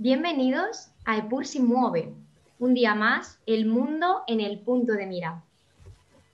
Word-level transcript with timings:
Bienvenidos 0.00 0.90
a 1.04 1.16
EPUR 1.16 1.44
si 1.44 1.58
mueve. 1.58 2.12
Un 2.60 2.72
día 2.72 2.94
más, 2.94 3.40
el 3.46 3.66
mundo 3.66 4.22
en 4.28 4.40
el 4.40 4.60
punto 4.60 4.92
de 4.92 5.06
mira. 5.06 5.42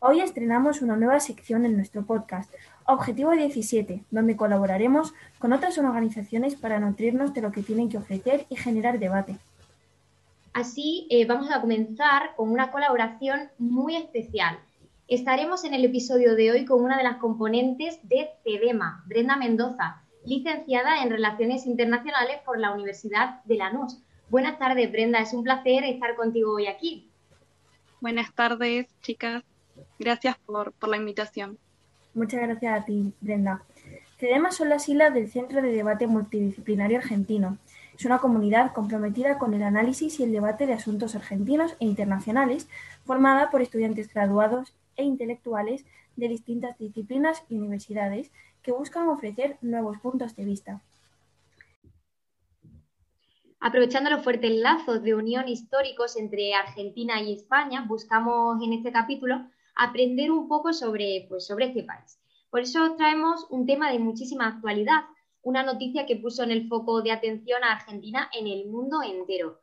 Hoy 0.01 0.21
estrenamos 0.21 0.83
una 0.83 0.97
nueva 0.97 1.19
sección 1.19 1.65
en 1.65 1.75
nuestro 1.75 2.05
podcast, 2.05 2.53
Objetivo 2.85 3.31
17, 3.31 4.05
donde 4.11 4.37
colaboraremos 4.37 5.15
con 5.39 5.55
otras 5.55 5.79
organizaciones 5.79 6.57
para 6.57 6.79
nutrirnos 6.79 7.33
de 7.33 7.41
lo 7.41 7.53
que 7.53 7.63
tienen 7.63 7.89
que 7.89 7.97
ofrecer 7.97 8.45
y 8.51 8.57
generar 8.57 8.99
debate. 8.99 9.39
Así, 10.53 11.07
eh, 11.09 11.25
vamos 11.25 11.51
a 11.51 11.63
comenzar 11.63 12.37
con 12.37 12.51
una 12.51 12.71
colaboración 12.71 13.49
muy 13.57 13.97
especial. 13.97 14.59
Estaremos 15.09 15.65
en 15.65 15.73
el 15.73 15.87
episodio 15.87 16.35
de 16.35 16.51
hoy 16.51 16.65
con 16.67 16.85
una 16.85 16.99
de 16.99 17.05
las 17.05 17.17
componentes 17.17 17.99
de 18.03 18.29
CEDEMA, 18.43 19.05
Brenda 19.07 19.37
Mendoza, 19.37 20.04
licenciada 20.25 21.03
en 21.03 21.11
Relaciones 21.11 21.67
Internacionales 21.67 22.39
por 22.45 22.59
la 22.59 22.73
Universidad 22.73 23.43
de 23.45 23.57
Lanús. 23.57 23.99
Buenas 24.31 24.59
tardes, 24.59 24.91
Brenda. 24.91 25.21
Es 25.21 25.33
un 25.33 25.45
placer 25.45 25.85
estar 25.85 26.17
contigo 26.17 26.55
hoy 26.55 26.67
aquí. 26.67 27.09
Buenas 28.01 28.35
tardes, 28.35 28.87
chicas. 29.03 29.43
Gracias 29.99 30.37
por, 30.39 30.73
la 30.89 30.97
invitación. 30.97 31.59
Muchas 32.15 32.41
gracias 32.43 32.83
a 32.83 32.85
ti, 32.85 33.13
Brenda. 33.21 33.63
CEDEMA 34.19 34.53
son 34.53 34.69
las 34.69 34.85
siglas 34.85 35.13
del 35.13 35.31
Centro 35.31 35.61
de 35.61 35.73
Debate 35.73 36.07
Multidisciplinario 36.07 36.99
Argentino. 36.99 37.59
Es 37.97 38.05
una 38.05 38.19
comunidad 38.19 38.73
comprometida 38.73 39.39
con 39.39 39.55
el 39.55 39.63
análisis 39.63 40.19
y 40.19 40.25
el 40.25 40.33
debate 40.33 40.67
de 40.67 40.73
asuntos 40.73 41.15
argentinos 41.15 41.77
e 41.81 41.85
internacionales, 41.85 42.69
formada 43.05 43.51
por 43.51 43.63
estudiantes 43.63 44.13
graduados 44.13 44.75
e 44.97 45.05
intelectuales 45.05 45.85
de 46.17 46.29
distintas 46.29 46.79
disciplinas 46.79 47.43
y 47.49 47.57
universidades 47.57 48.31
que 48.65 48.73
buscan 48.73 49.09
ofrecer 49.09 49.59
nuevos 49.61 49.99
puntos 49.99 50.35
de 50.35 50.45
vista. 50.45 50.83
Aprovechando 53.61 54.11
los 54.11 54.25
fuertes 54.25 54.51
lazos 54.53 55.03
de 55.03 55.15
unión 55.15 55.49
históricos 55.49 56.17
entre 56.17 56.55
Argentina 56.55 57.21
y 57.21 57.35
España, 57.35 57.85
buscamos 57.87 58.63
en 58.63 58.73
este 58.73 58.91
capítulo 58.91 59.47
aprender 59.77 60.31
un 60.31 60.49
poco 60.49 60.73
sobre, 60.73 61.27
pues, 61.29 61.47
sobre 61.47 61.67
este 61.67 61.83
país. 61.83 62.19
Por 62.51 62.61
eso 62.61 62.95
traemos 62.97 63.47
un 63.51 63.67
tema 63.67 63.91
de 63.93 63.99
muchísima 63.99 64.49
actualidad, 64.49 65.05
una 65.43 65.63
noticia 65.63 66.07
que 66.07 66.17
puso 66.17 66.43
en 66.43 66.51
el 66.51 66.69
foco 66.69 67.03
de 67.03 67.13
atención 67.13 67.63
a 67.65 67.73
Argentina 67.73 68.31
en 68.33 68.47
el 68.47 68.67
mundo 68.67 69.03
entero. 69.03 69.61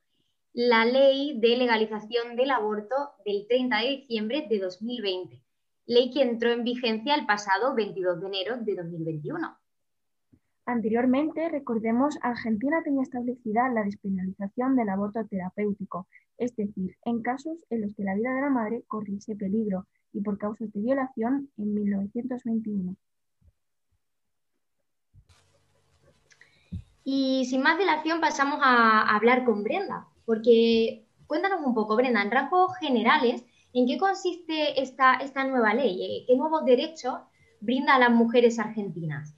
La 0.53 0.85
ley 0.85 1.39
de 1.39 1.57
legalización 1.57 2.35
del 2.35 2.51
aborto 2.51 2.95
del 3.25 3.47
30 3.47 3.77
de 3.77 3.87
diciembre 3.87 4.47
de 4.49 4.59
2020 4.59 5.41
ley 5.85 6.11
que 6.11 6.21
entró 6.21 6.51
en 6.51 6.63
vigencia 6.63 7.15
el 7.15 7.25
pasado 7.25 7.75
22 7.75 8.21
de 8.21 8.27
enero 8.27 8.57
de 8.57 8.75
2021. 8.75 9.57
Anteriormente, 10.65 11.49
recordemos, 11.49 12.17
Argentina 12.21 12.81
tenía 12.83 13.01
establecida 13.01 13.67
la 13.69 13.83
despenalización 13.83 14.75
del 14.75 14.89
aborto 14.89 15.25
terapéutico, 15.25 16.07
es 16.37 16.55
decir, 16.55 16.95
en 17.03 17.21
casos 17.21 17.65
en 17.69 17.81
los 17.81 17.95
que 17.95 18.03
la 18.03 18.15
vida 18.15 18.33
de 18.33 18.41
la 18.41 18.49
madre 18.49 18.83
corriese 18.87 19.35
peligro 19.35 19.87
y 20.13 20.21
por 20.21 20.37
causas 20.37 20.71
de 20.71 20.79
violación 20.79 21.49
en 21.57 21.73
1921. 21.73 22.95
Y 27.03 27.45
sin 27.45 27.63
más 27.63 27.79
dilación 27.79 28.21
pasamos 28.21 28.59
a 28.61 29.15
hablar 29.15 29.43
con 29.43 29.63
Brenda, 29.63 30.07
porque 30.25 31.05
cuéntanos 31.25 31.65
un 31.65 31.73
poco, 31.73 31.95
Brenda, 31.95 32.21
en 32.21 32.29
rasgos 32.29 32.77
generales, 32.77 33.43
¿En 33.73 33.87
qué 33.87 33.97
consiste 33.97 34.81
esta, 34.81 35.15
esta 35.15 35.45
nueva 35.45 35.73
ley? 35.73 36.03
Eh, 36.03 36.25
¿Qué 36.27 36.35
nuevos 36.35 36.65
derechos 36.65 37.19
brinda 37.61 37.95
a 37.95 37.99
las 37.99 38.11
mujeres 38.11 38.59
argentinas? 38.59 39.33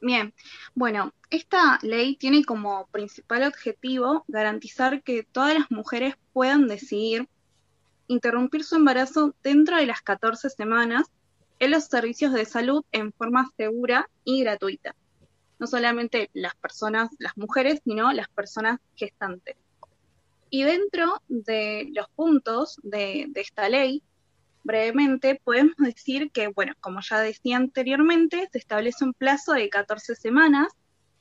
Bien, 0.00 0.34
bueno, 0.74 1.12
esta 1.30 1.78
ley 1.80 2.16
tiene 2.16 2.44
como 2.44 2.86
principal 2.88 3.44
objetivo 3.44 4.24
garantizar 4.28 5.02
que 5.02 5.22
todas 5.22 5.54
las 5.54 5.70
mujeres 5.70 6.14
puedan 6.34 6.68
decidir 6.68 7.26
interrumpir 8.06 8.64
su 8.64 8.76
embarazo 8.76 9.34
dentro 9.42 9.78
de 9.78 9.86
las 9.86 10.02
14 10.02 10.50
semanas 10.50 11.10
en 11.58 11.70
los 11.70 11.84
servicios 11.84 12.34
de 12.34 12.44
salud 12.44 12.84
en 12.92 13.14
forma 13.14 13.50
segura 13.56 14.10
y 14.24 14.42
gratuita. 14.42 14.94
No 15.58 15.66
solamente 15.66 16.28
las 16.34 16.54
personas, 16.56 17.08
las 17.18 17.34
mujeres, 17.38 17.80
sino 17.84 18.12
las 18.12 18.28
personas 18.28 18.80
gestantes. 18.96 19.56
Y 20.54 20.62
dentro 20.62 21.20
de 21.26 21.90
los 21.94 22.08
puntos 22.10 22.78
de, 22.84 23.28
esta 23.34 23.68
ley, 23.68 24.04
brevemente, 24.62 25.40
podemos 25.42 25.74
decir 25.78 26.30
que, 26.30 26.46
bueno, 26.46 26.74
como 26.78 27.00
ya 27.00 27.18
decía 27.18 27.56
anteriormente, 27.56 28.48
se 28.52 28.58
establece 28.58 29.04
un 29.04 29.14
plazo 29.14 29.54
de 29.54 29.68
14 29.68 30.14
semanas 30.14 30.68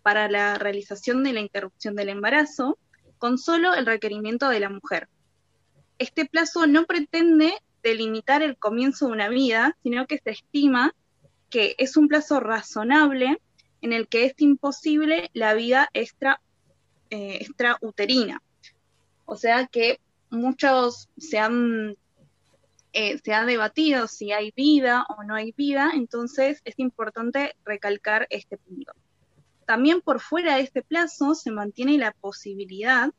para 0.04 0.30
la 0.30 0.60
realización 0.60 1.24
de 1.24 1.34
la 1.34 1.40
interrupción 1.40 1.96
del 1.96 2.10
embarazo, 2.10 2.78
con 3.18 3.40
solo 3.40 3.74
el 3.74 3.88
requerimiento 3.88 4.50
de 4.50 4.60
la 4.60 4.70
mujer. 4.70 5.10
Este 5.98 6.28
plazo 6.28 6.68
no 6.68 6.86
pretende 6.86 7.56
delimitar 7.82 8.44
el 8.44 8.56
comienzo 8.56 9.08
de 9.08 9.14
una 9.14 9.30
vida, 9.30 9.76
sino 9.82 10.06
que 10.06 10.20
se 10.20 10.30
estima 10.30 10.94
que 11.50 11.74
es 11.80 11.98
un 11.98 12.08
plazo 12.08 12.40
razonable 12.40 13.42
en 13.82 13.94
el 13.94 14.08
que 14.08 14.26
es 14.26 14.36
imposible 14.38 15.32
la 15.34 15.56
vida 15.56 15.90
extra, 15.92 16.40
eh, 17.10 17.40
extrauterina. 17.42 18.40
O 19.26 19.36
sea 19.36 19.68
que 19.68 20.00
muchos 20.30 21.10
se 21.18 21.40
han, 21.40 21.96
eh, 22.94 23.20
se 23.24 23.34
ha 23.34 23.46
debatido 23.46 24.08
si 24.08 24.32
hay 24.32 24.52
vida 24.56 25.06
o 25.10 25.24
no 25.24 25.36
hay 25.36 25.52
vida, 25.52 25.92
entonces 25.94 26.62
es 26.66 26.80
importante 26.80 27.56
recalcar 27.64 28.28
este 28.30 28.58
punto. 28.58 28.94
También 29.66 30.02
por 30.02 30.20
fuera 30.20 30.56
de 30.56 30.62
este 30.62 30.82
plazo 30.82 31.36
se 31.36 31.52
mantiene 31.52 31.98
la 31.98 32.12
posibilidad 32.12 33.12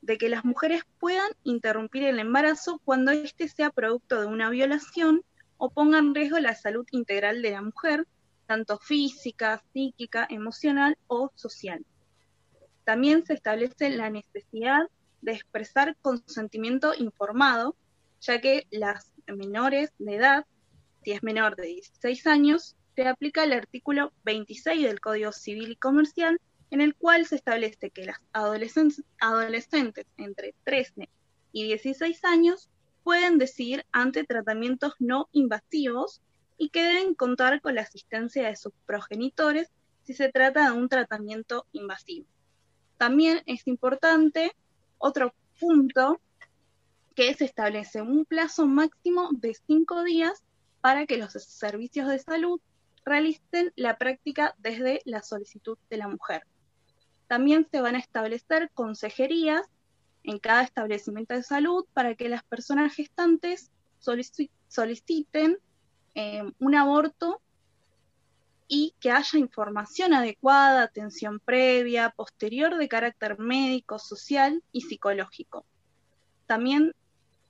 de 0.00 0.18
que 0.18 0.28
las 0.28 0.44
mujeres 0.44 0.82
puedan 0.98 1.30
interrumpir 1.44 2.04
el 2.04 2.18
embarazo 2.18 2.80
cuando 2.84 3.12
éste 3.12 3.48
sea 3.48 3.70
producto 3.70 4.20
de 4.20 4.26
una 4.26 4.50
violación 4.50 5.22
o 5.58 5.70
ponga 5.70 5.98
en 5.98 6.14
riesgo 6.14 6.40
la 6.40 6.56
salud 6.56 6.84
integral 6.90 7.40
de 7.40 7.52
la 7.52 7.62
mujer, 7.62 8.06
tanto 8.46 8.78
física, 8.78 9.62
psíquica, 9.72 10.26
emocional 10.28 10.98
o 11.06 11.30
social. 11.36 11.84
También 12.84 13.24
se 13.24 13.34
establece 13.34 13.90
la 13.90 14.10
necesidad 14.10 14.88
de 15.22 15.32
expresar 15.32 15.96
consentimiento 16.02 16.92
informado, 16.94 17.76
ya 18.20 18.40
que 18.40 18.66
las 18.70 19.12
menores 19.26 19.92
de 19.98 20.16
edad, 20.16 20.46
si 21.02 21.12
es 21.12 21.22
menor 21.22 21.56
de 21.56 21.68
16 21.68 22.26
años, 22.26 22.76
se 22.94 23.06
aplica 23.06 23.44
el 23.44 23.52
artículo 23.52 24.12
26 24.24 24.82
del 24.82 25.00
Código 25.00 25.32
Civil 25.32 25.72
y 25.72 25.76
Comercial, 25.76 26.38
en 26.70 26.80
el 26.80 26.94
cual 26.94 27.26
se 27.26 27.36
establece 27.36 27.90
que 27.90 28.04
las 28.04 28.18
adolescentes, 28.32 30.06
entre 30.16 30.54
13 30.64 31.08
y 31.52 31.64
16 31.64 32.24
años 32.24 32.68
pueden 33.02 33.38
decidir 33.38 33.84
ante 33.92 34.24
tratamientos 34.24 34.94
no 34.98 35.28
invasivos 35.32 36.20
y 36.56 36.68
que 36.70 36.82
deben 36.82 37.14
contar 37.14 37.60
con 37.60 37.74
la 37.74 37.82
asistencia 37.82 38.46
de 38.46 38.56
sus 38.56 38.72
progenitores 38.86 39.70
si 40.04 40.14
se 40.14 40.30
trata 40.30 40.70
de 40.70 40.78
un 40.78 40.88
tratamiento 40.88 41.66
invasivo. 41.72 42.26
También 42.98 43.42
es 43.46 43.66
importante 43.66 44.52
otro 45.02 45.34
punto 45.58 46.20
que 47.14 47.34
se 47.34 47.44
establece 47.44 48.00
un 48.00 48.24
plazo 48.24 48.66
máximo 48.66 49.30
de 49.32 49.54
cinco 49.66 50.02
días 50.04 50.42
para 50.80 51.06
que 51.06 51.18
los 51.18 51.32
servicios 51.32 52.08
de 52.08 52.20
salud 52.20 52.60
realicen 53.04 53.72
la 53.76 53.98
práctica 53.98 54.54
desde 54.58 55.02
la 55.04 55.22
solicitud 55.22 55.76
de 55.90 55.96
la 55.96 56.08
mujer. 56.08 56.46
También 57.26 57.66
se 57.70 57.80
van 57.80 57.96
a 57.96 57.98
establecer 57.98 58.70
consejerías 58.74 59.62
en 60.22 60.38
cada 60.38 60.62
establecimiento 60.62 61.34
de 61.34 61.42
salud 61.42 61.84
para 61.92 62.14
que 62.14 62.28
las 62.28 62.44
personas 62.44 62.94
gestantes 62.94 63.70
soliciten 63.98 65.58
eh, 66.14 66.42
un 66.60 66.74
aborto 66.76 67.40
y 68.74 68.94
que 69.00 69.10
haya 69.10 69.38
información 69.38 70.14
adecuada, 70.14 70.84
atención 70.84 71.40
previa, 71.40 72.08
posterior 72.08 72.78
de 72.78 72.88
carácter 72.88 73.38
médico, 73.38 73.98
social 73.98 74.64
y 74.72 74.80
psicológico. 74.80 75.66
También 76.46 76.94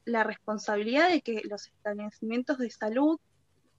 la 0.04 0.24
responsabilidad 0.24 1.10
de 1.10 1.22
que 1.22 1.42
los 1.44 1.68
establecimientos 1.68 2.58
de 2.58 2.70
salud 2.70 3.20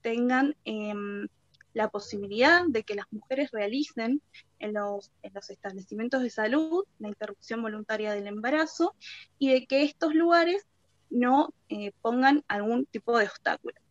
tengan 0.02 0.56
em, 0.64 1.28
la 1.74 1.90
posibilidad 1.90 2.62
de 2.66 2.84
que 2.84 2.96
las 2.96 3.12
mujeres 3.12 3.52
realicen 3.52 4.22
en 4.60 4.74
los, 4.76 5.12
establecimientos 5.50 6.22
de 6.22 6.30
salud 6.30 6.86
la 7.00 7.10
interrupción 7.10 7.62
voluntaria 7.62 8.14
del 8.14 8.28
embarazo 8.28 8.96
y 9.38 9.52
de 9.52 9.68
que 9.68 9.84
estos 9.84 10.16
lugares 10.16 10.66
no 11.10 11.54
eh, 11.68 11.92
pongan 12.02 12.46
algún 12.48 12.86
tipo 12.86 13.18
de 13.18 13.26
obstáculo. 13.26 13.83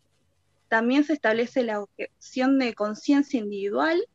También 0.73 1.05
se 1.05 1.13
establece 1.13 1.65
la 1.65 1.83
objeción 1.83 2.59
de 2.59 2.73
conciencia 2.73 3.39
individual 3.39 4.09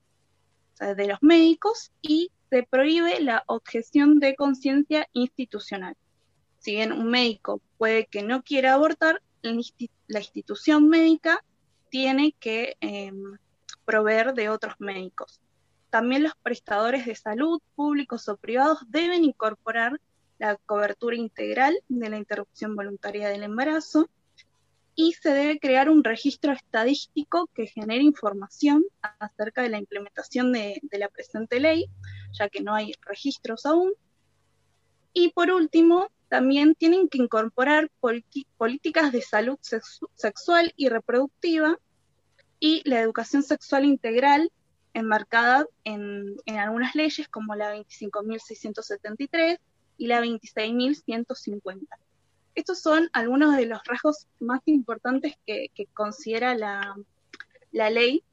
de 0.79 1.07
los 1.07 1.19
médicos 1.21 1.91
y 2.01 2.31
se 2.49 2.63
prohíbe 2.63 3.21
la 3.21 3.43
objeción 3.45 4.17
de 4.17 4.35
conciencia 4.35 5.07
institucional. 5.13 5.95
Si 6.57 6.71
bien 6.71 6.93
un 6.93 7.11
médico 7.11 7.61
puede 7.77 8.07
que 8.07 8.23
no 8.23 8.41
quiera 8.41 8.73
abortar, 8.73 9.21
la 9.43 10.19
institución 10.19 10.89
médica 10.89 11.45
tiene 11.91 12.33
que 12.39 12.75
em, 12.79 13.37
proveer 13.85 14.33
de 14.33 14.49
otros 14.49 14.73
médicos. 14.79 15.39
también 15.91 16.23
los 16.23 16.33
prestadores 16.41 17.05
de 17.05 17.13
salud, 17.13 17.61
públicos 17.75 18.27
o 18.29 18.35
privados, 18.35 18.79
deben 18.87 19.23
incorporar 19.23 20.01
la 20.39 20.55
cobertura 20.65 21.17
integral 21.17 21.77
de 21.87 22.09
la 22.09 22.17
interrupción 22.17 22.75
voluntaria 22.75 23.29
del 23.29 23.43
embarazo 23.43 24.09
y 24.99 25.13
se 25.13 25.29
debe 25.29 25.59
crear 25.59 25.91
un 25.91 26.03
registro 26.03 26.51
estadístico 26.51 27.47
que 27.53 27.67
genere 27.67 28.01
información 28.01 28.83
acerca 29.19 29.61
de 29.61 29.69
la 29.69 29.77
implementación 29.77 30.51
de, 30.51 30.81
la 30.93 31.07
presente 31.07 31.59
ley, 31.59 31.85
ya 32.33 32.49
que 32.49 32.61
no 32.61 32.73
hay 32.73 32.93
registros 33.05 33.67
aún. 33.67 33.93
Y 35.13 35.29
por 35.33 35.51
último, 35.51 36.09
también 36.29 36.73
tienen 36.73 37.09
que 37.09 37.19
incorporar 37.19 37.91
políticas 38.57 39.11
de 39.11 39.21
salud 39.21 39.59
sexual 40.15 40.73
y 40.75 40.89
reproductiva 40.89 41.77
y 42.59 42.81
la 42.89 42.99
educación 42.99 43.43
sexual 43.43 43.85
integral 43.85 44.51
enmarcada 44.95 45.67
en, 45.83 46.37
en 46.47 46.57
algunas 46.57 46.95
leyes 46.95 47.27
como 47.27 47.53
la 47.53 47.75
25.673 47.75 49.59
y 49.99 50.07
la 50.07 50.21
26.150. 50.21 51.85
Estos 52.57 52.79
son 52.79 53.07
algunos 53.13 53.55
de 53.55 53.67
los 53.67 53.83
rasgos 53.85 54.25
más 54.39 54.61
importantes 54.65 55.35
que, 55.45 55.69
considera 55.93 56.55
la, 56.55 56.95
ley, 57.71 58.23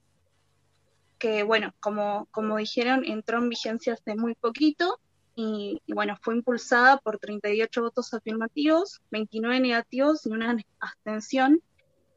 que 1.18 1.42
bueno, 1.42 1.74
como, 1.78 2.26
como 2.30 2.56
dijeron, 2.56 3.04
entró 3.04 3.36
en 3.36 3.50
vigencia 3.50 3.92
hace 3.92 4.14
muy 4.14 4.34
poquito 4.34 4.98
y, 5.36 5.82
bueno, 5.88 6.16
fue 6.22 6.36
impulsada 6.36 6.96
por 6.96 7.18
38 7.18 7.82
votos 7.82 8.14
afirmativos, 8.14 9.02
29 9.10 9.60
negativos 9.60 10.24
y 10.24 10.30
una 10.30 10.56
abstención 10.80 11.60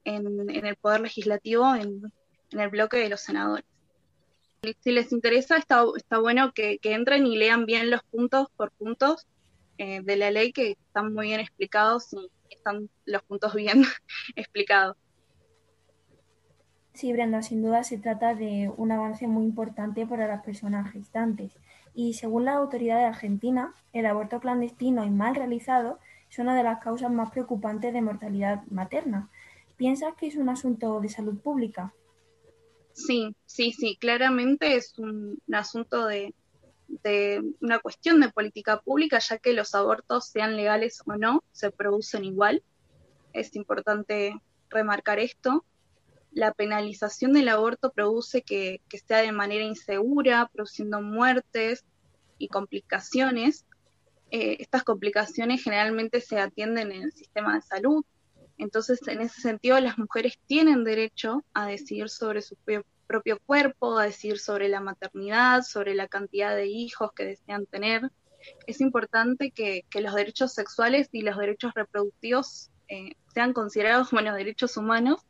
en, 0.06 0.50
el 0.50 0.78
Poder 0.78 1.02
Legislativo 1.02 1.76
en, 1.76 2.14
el 2.52 2.70
bloque 2.70 3.00
de 3.00 3.10
los 3.10 3.20
senadores. 3.20 3.66
Si 4.80 4.92
les 4.92 5.12
interesa, 5.12 5.58
está, 5.58 5.84
está 5.98 6.20
bueno 6.20 6.54
que, 6.54 6.78
que 6.78 6.94
entren 6.94 7.28
y 7.28 7.36
lean 7.36 7.66
bien 7.66 7.92
los 7.92 8.02
puntos 8.04 8.48
por 8.56 8.72
puntos 8.72 9.28
eh, 9.78 10.02
de 10.02 10.16
la 10.18 10.32
ley 10.32 10.52
que 10.52 10.72
están 10.72 11.14
muy 11.14 11.28
bien 11.28 11.40
explicados 11.40 12.14
y 12.14 12.56
están 12.56 12.90
los 13.06 13.24
puntos 13.24 13.54
bien 13.54 13.84
explicados. 14.36 14.98
Sí, 16.94 17.14
Brenda, 17.14 17.44
sin 17.44 17.62
duda 17.62 17.84
se 17.84 18.00
trata 18.00 18.34
de 18.34 18.72
un 18.76 18.92
avance 18.92 19.28
muy 19.28 19.44
importante 19.46 20.08
para 20.08 20.28
las 20.28 20.44
personas 20.44 20.92
gestantes. 20.92 21.54
Y 21.94 22.14
según 22.14 22.46
la 22.46 22.54
autoridad 22.54 22.98
de 22.98 23.06
Argentina, 23.06 23.74
el 23.94 24.08
aborto 24.08 24.40
clandestino 24.40 25.06
y 25.06 25.12
mal 25.12 25.36
realizado 25.36 26.00
es 26.30 26.40
una 26.40 26.56
de 26.56 26.64
las 26.64 26.80
causas 26.80 27.12
más 27.12 27.30
preocupantes 27.32 27.94
de 27.94 28.02
mortalidad 28.02 28.64
materna. 28.72 29.30
¿Piensas 29.76 30.16
que 30.16 30.26
es 30.26 30.36
un 30.38 30.50
asunto 30.50 31.00
de 31.00 31.10
salud 31.10 31.38
pública? 31.40 31.94
Sí, 32.94 33.36
sí, 33.46 33.72
sí, 33.74 33.96
claramente 34.00 34.76
es 34.76 34.98
un 34.98 35.40
asunto 35.54 36.08
de, 36.08 36.34
de 36.88 37.44
una 37.62 37.80
cuestión 37.80 38.20
de 38.22 38.30
política 38.30 38.82
pública, 38.82 39.20
ya 39.20 39.38
que 39.38 39.54
los 39.54 39.76
abortos, 39.76 40.28
sean 40.28 40.56
legales 40.56 41.02
o 41.06 41.16
no, 41.16 41.44
se 41.52 41.72
producen 41.72 42.26
igual. 42.26 42.64
Es 43.34 43.56
importante 43.56 44.42
remarcar 44.70 45.20
esto. 45.20 45.66
La 46.32 46.54
penalización 46.54 47.34
del 47.34 47.50
aborto 47.50 47.92
produce 47.92 48.42
que, 48.42 48.82
sea 49.06 49.22
de 49.22 49.32
manera 49.32 49.64
insegura, 49.64 50.50
produciendo 50.54 51.02
muertes 51.02 51.86
y 52.38 52.48
complicaciones. 52.48 53.66
Eh, 54.32 54.58
estas 54.60 54.84
complicaciones 54.84 55.64
generalmente 55.64 56.22
se 56.22 56.40
atienden 56.40 56.92
en 56.92 57.04
el 57.04 57.12
sistema 57.14 57.56
de 57.56 57.62
salud. 57.62 58.06
Entonces, 58.58 59.00
en 59.08 59.22
ese 59.22 59.42
sentido, 59.42 59.80
las 59.80 59.98
mujeres 59.98 60.38
tienen 60.48 60.84
derecho 60.84 61.44
a 61.54 61.68
decidir 61.68 62.10
sobre 62.10 62.42
su 62.42 62.56
propio 63.08 63.40
cuerpo, 63.46 63.98
a 63.98 64.06
decir 64.06 64.38
sobre 64.40 64.70
la 64.70 64.82
maternidad, 64.82 65.64
sobre 65.64 65.96
la 65.96 66.08
cantidad 66.08 66.56
de 66.56 66.68
hijos 66.68 67.12
que 67.14 67.26
desean 67.26 67.66
tener. 67.66 68.12
Es 68.68 68.82
importante 68.82 69.52
que, 69.52 69.86
los 70.00 70.14
derechos 70.14 70.54
sexuales 70.54 71.10
y 71.12 71.22
los 71.22 71.38
derechos 71.38 71.74
reproductivos 71.74 72.70
eh, 72.90 73.14
sean 73.34 73.54
considerados 73.54 74.10
como 74.10 74.22
derechos 74.22 74.78
humanos 74.78 75.22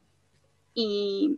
y, 0.74 1.38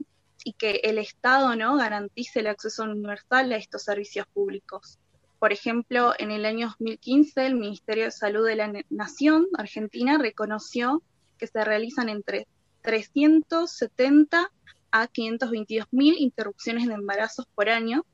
que 0.58 0.82
el 0.84 0.98
Estado 0.98 1.56
¿no? 1.56 1.76
garantice 1.76 2.40
el 2.40 2.48
acceso 2.48 2.84
universal 2.84 3.52
a 3.52 3.58
estos 3.58 3.84
servicios 3.84 4.26
públicos. 4.34 4.98
Por 5.38 5.54
ejemplo, 5.54 6.14
en 6.18 6.32
el 6.32 6.46
año 6.46 6.68
2015 6.80 7.46
el 7.46 7.56
Ministerio 7.56 8.06
de 8.06 8.12
Salud 8.12 8.46
de 8.46 8.56
la 8.56 8.74
Nación 8.90 9.48
Argentina 9.58 10.18
reconoció 10.18 11.04
que 11.38 11.48
se 11.48 11.64
realizan 11.64 12.10
entre 12.10 12.48
370 12.82 14.52
a 14.92 15.08
522.000 15.08 16.16
interrupciones 16.18 16.88
de 16.88 16.94
embarazos 16.94 17.46
por 17.56 17.70
año. 17.70 18.06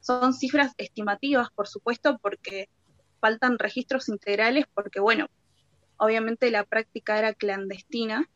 Son 0.00 0.34
cifras 0.34 0.72
estimativas, 0.76 1.48
por 1.50 1.66
supuesto, 1.66 2.18
porque 2.18 2.68
faltan 3.20 3.58
registros 3.58 4.08
integrales, 4.08 4.66
porque, 4.74 5.00
bueno, 5.00 5.28
obviamente 5.96 6.50
la 6.50 6.64
práctica 6.64 7.18
era 7.18 7.32
clandestina 7.32 8.28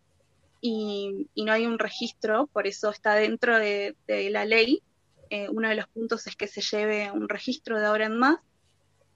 y, 0.61 1.29
no 1.37 1.53
hay 1.53 1.67
un 1.67 1.79
registro, 1.79 2.47
por 2.49 2.67
eso 2.67 2.91
está 2.91 3.15
dentro 3.15 3.59
de, 3.59 3.95
la 4.06 4.44
ley. 4.44 4.83
Eh, 5.31 5.49
uno 5.51 5.69
de 5.69 5.75
los 5.75 5.87
puntos 5.89 6.27
es 6.27 6.37
que 6.37 6.49
se 6.49 6.62
lleve 6.62 7.11
un 7.12 7.29
registro 7.29 7.79
de 7.79 7.87
ahora 7.87 8.06
en 8.06 8.19
más, 8.19 8.39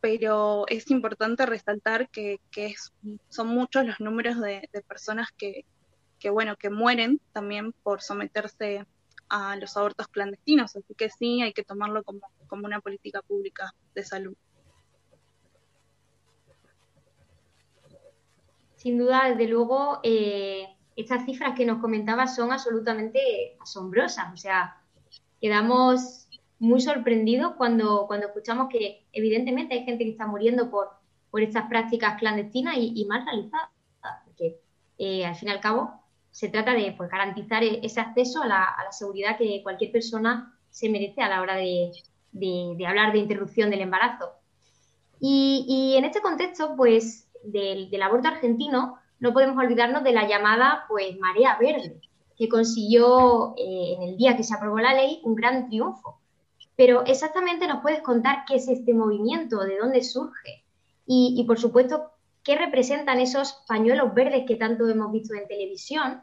pero 0.01 0.67
es 0.69 0.91
importante 0.91 1.47
resaltar 1.47 2.11
que, 2.11 2.39
son 3.31 3.49
muchos 3.49 3.87
los 3.87 3.99
números 4.01 4.39
de 4.41 4.69
personas 4.87 5.29
que, 5.37 5.65
que 6.23 6.31
bueno, 6.31 6.57
que 6.57 6.71
mueren 6.71 7.21
también 7.33 7.73
por 7.83 8.01
someterse 8.01 8.87
a 9.29 9.57
los 9.57 9.77
abortos 9.77 10.07
clandestinos, 10.07 10.77
así 10.77 10.95
que 10.95 11.11
sí, 11.11 11.43
hay 11.43 11.53
que 11.53 11.65
tomarlo 11.65 12.05
como, 12.05 12.21
una 12.51 12.81
política 12.81 13.23
pública 13.23 13.75
de 13.95 14.05
salud. 14.05 14.37
Sin 18.77 18.99
duda, 18.99 19.31
desde 19.31 19.49
luego, 19.49 19.99
eh, 20.05 20.69
estas 20.95 21.25
cifras 21.25 21.57
que 21.57 21.67
nos 21.67 21.81
comentabas 21.81 22.37
son 22.37 22.53
absolutamente 22.53 23.57
asombrosas. 23.61 24.33
O 24.33 24.37
sea, 24.37 24.81
quedamos 25.41 26.29
muy 26.59 26.81
sorprendidos 26.81 27.55
cuando, 27.57 28.07
cuando 28.07 28.27
escuchamos 28.27 28.69
que 28.69 29.07
evidentemente 29.13 29.75
hay 29.75 29.85
gente 29.85 30.05
que 30.05 30.11
está 30.11 30.27
muriendo 30.27 30.71
por, 30.71 30.91
por 31.31 31.43
estas 31.43 31.69
prácticas 31.69 32.19
clandestinas 32.19 32.77
y, 32.77 33.05
mal 33.07 33.25
realizadas. 33.25 33.71
Porque 34.27 34.61
eh, 34.99 35.25
al 35.25 35.35
fin 35.35 35.49
y 35.49 35.53
al 35.53 35.61
cabo 35.61 36.02
se 36.33 36.49
trata 36.49 36.73
de 36.73 36.93
pues, 36.97 37.11
garantizar 37.11 37.63
e-, 37.63 37.79
ese 37.83 38.01
acceso 38.01 38.43
a 38.43 38.47
la, 38.47 38.75
seguridad 38.91 39.39
que 39.39 39.63
cualquier 39.63 39.93
persona 39.93 40.59
se 40.71 40.89
merece 40.89 41.23
a 41.23 41.29
la 41.29 41.43
hora 41.43 41.57
de, 41.57 41.93
hablar 42.87 43.13
de 43.13 43.19
interrupción 43.19 43.71
del 43.71 43.83
embarazo. 43.83 44.33
Y, 45.21 45.95
en 45.97 46.05
este 46.05 46.21
contexto, 46.21 46.75
pues, 46.77 47.31
del, 47.45 48.03
aborto 48.03 48.29
argentino, 48.29 48.99
no 49.21 49.33
podemos 49.33 49.57
olvidarnos 49.57 50.03
de 50.03 50.13
la 50.13 50.27
llamada, 50.27 50.85
pues, 50.89 51.17
marea 51.21 51.57
verde, 51.61 52.01
que 52.37 52.49
consiguió 52.49 53.55
eh, 53.57 53.95
en 53.97 54.03
el 54.03 54.17
día 54.17 54.37
que 54.37 54.43
se 54.43 54.55
aprobó 54.55 54.79
la 54.79 54.95
ley 54.95 55.21
un 55.23 55.37
gran 55.37 55.69
triunfo. 55.69 56.19
Pero 56.75 57.05
exactamente 57.05 57.69
nos 57.69 57.83
puedes 57.83 58.01
contar 58.01 58.45
qué 58.49 58.57
es 58.57 58.67
este 58.67 58.95
movimiento, 58.95 59.61
de 59.61 59.79
dónde 59.79 60.03
surge 60.03 60.65
y, 61.07 61.35
y 61.39 61.45
por 61.45 61.61
supuesto, 61.61 62.11
qué 62.43 62.57
representan 62.57 63.21
esos 63.21 63.63
pañuelos 63.69 64.15
verdes 64.15 64.45
que 64.49 64.57
tanto 64.57 64.89
hemos 64.89 65.13
visto 65.13 65.35
en 65.35 65.47
televisión 65.47 66.23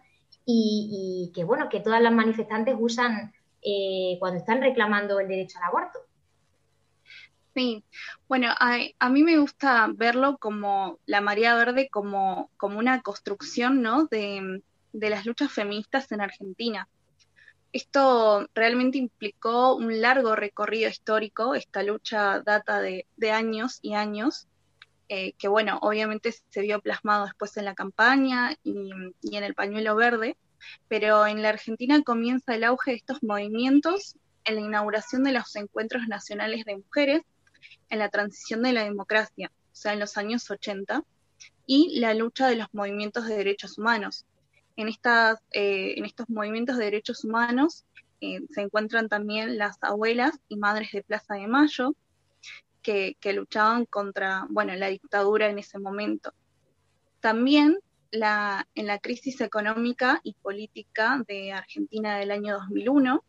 y, 0.51 1.31
que, 1.33 1.43
bueno, 1.43 1.69
que 1.69 1.79
todas 1.79 2.01
las 2.01 2.11
manifestantes 2.11 2.75
usan 2.77 3.33
eh, 3.61 4.17
cuando 4.19 4.39
están 4.39 4.61
reclamando 4.61 5.19
el 5.19 5.27
derecho 5.27 5.59
al 5.59 5.65
aborto. 5.65 5.99
Sí, 7.53 7.83
bueno, 8.27 8.47
a, 8.57 9.09
mí 9.09 9.23
me 9.23 9.37
gusta 9.37 9.89
verlo 9.93 10.37
como 10.37 10.97
la 11.05 11.21
María 11.21 11.55
Verde 11.55 11.89
como, 11.91 12.49
como 12.57 12.79
una 12.79 13.01
construcción 13.01 13.81
¿no? 13.81 14.05
de, 14.05 14.63
las 14.93 15.25
luchas 15.25 15.51
feministas 15.51 16.11
en 16.11 16.21
Argentina. 16.21 16.87
Esto 17.71 18.47
realmente 18.55 18.97
implicó 18.97 19.75
un 19.75 20.01
largo 20.01 20.35
recorrido 20.35 20.89
histórico, 20.89 21.53
esta 21.53 21.83
lucha 21.83 22.41
data 22.41 22.81
de, 22.81 23.05
de 23.17 23.31
años 23.31 23.77
y 23.83 23.93
años, 23.93 24.47
eh, 25.11 25.33
que 25.39 25.47
bueno, 25.47 25.79
obviamente 25.81 26.31
se 26.31 26.61
vio 26.61 26.79
plasmado 26.81 27.25
después 27.25 27.57
en 27.57 27.65
la 27.65 27.73
campaña 27.73 28.55
y, 28.63 28.91
en 28.91 29.43
el 29.43 29.55
pañuelo 29.55 29.95
verde, 29.95 30.37
pero 30.87 31.25
en 31.25 31.41
la 31.41 31.49
Argentina 31.49 32.03
comienza 32.03 32.53
el 32.53 32.63
auge 32.63 32.91
de 32.91 32.97
estos 32.97 33.23
movimientos 33.23 34.15
en 34.45 34.55
la 34.55 34.61
inauguración 34.61 35.23
de 35.23 35.31
los 35.31 35.55
encuentros 35.55 36.07
nacionales 36.07 36.63
de 36.65 36.77
mujeres, 36.77 37.23
en 37.89 37.97
la 37.97 38.09
transición 38.09 38.61
de 38.61 38.73
la 38.73 38.83
democracia, 38.83 39.51
o 39.71 39.75
sea, 39.75 39.93
en 39.93 39.99
los 39.99 40.15
años 40.15 40.49
80, 40.49 41.03
y 41.65 41.99
la 41.99 42.13
lucha 42.13 42.47
de 42.47 42.57
los 42.57 42.67
movimientos 42.71 43.25
de 43.25 43.35
derechos 43.35 43.79
humanos. 43.79 44.25
En, 44.75 44.87
estas, 44.87 45.39
eh, 45.51 45.95
en 45.97 46.05
estos 46.05 46.29
movimientos 46.29 46.77
de 46.77 46.85
derechos 46.85 47.23
humanos 47.23 47.83
eh, 48.21 48.41
se 48.51 48.61
encuentran 48.61 49.09
también 49.09 49.57
las 49.57 49.77
abuelas 49.81 50.39
y 50.49 50.57
madres 50.57 50.91
de 50.91 51.01
Plaza 51.01 51.33
de 51.33 51.47
Mayo, 51.47 51.95
que, 52.81 53.15
luchaban 53.33 53.85
contra, 53.85 54.45
bueno, 54.49 54.73
la 54.75 54.87
dictadura 54.87 55.49
en 55.49 55.59
ese 55.59 55.79
momento. 55.79 56.33
También 57.19 57.77
la, 58.11 58.67
en 58.75 58.87
la 58.87 58.99
crisis 58.99 59.41
económica 59.41 60.21
y 60.23 60.33
política 60.33 61.23
de 61.27 61.51
Argentina 61.51 62.17
del 62.17 62.31
año 62.31 62.57
2001, 62.57 63.23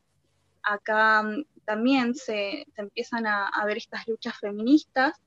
acá 0.62 1.22
mm, 1.22 1.44
también 1.64 2.14
se, 2.14 2.66
empiezan 2.76 3.26
a, 3.26 3.50
ver 3.66 3.78
estas 3.78 4.06
luchas 4.08 4.38
feministas 4.38 5.20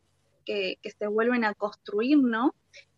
que, 0.45 0.77
se 0.83 1.07
vuelven 1.07 1.45
a 1.45 1.53
construir, 1.53 2.17
¿no? 2.17 2.53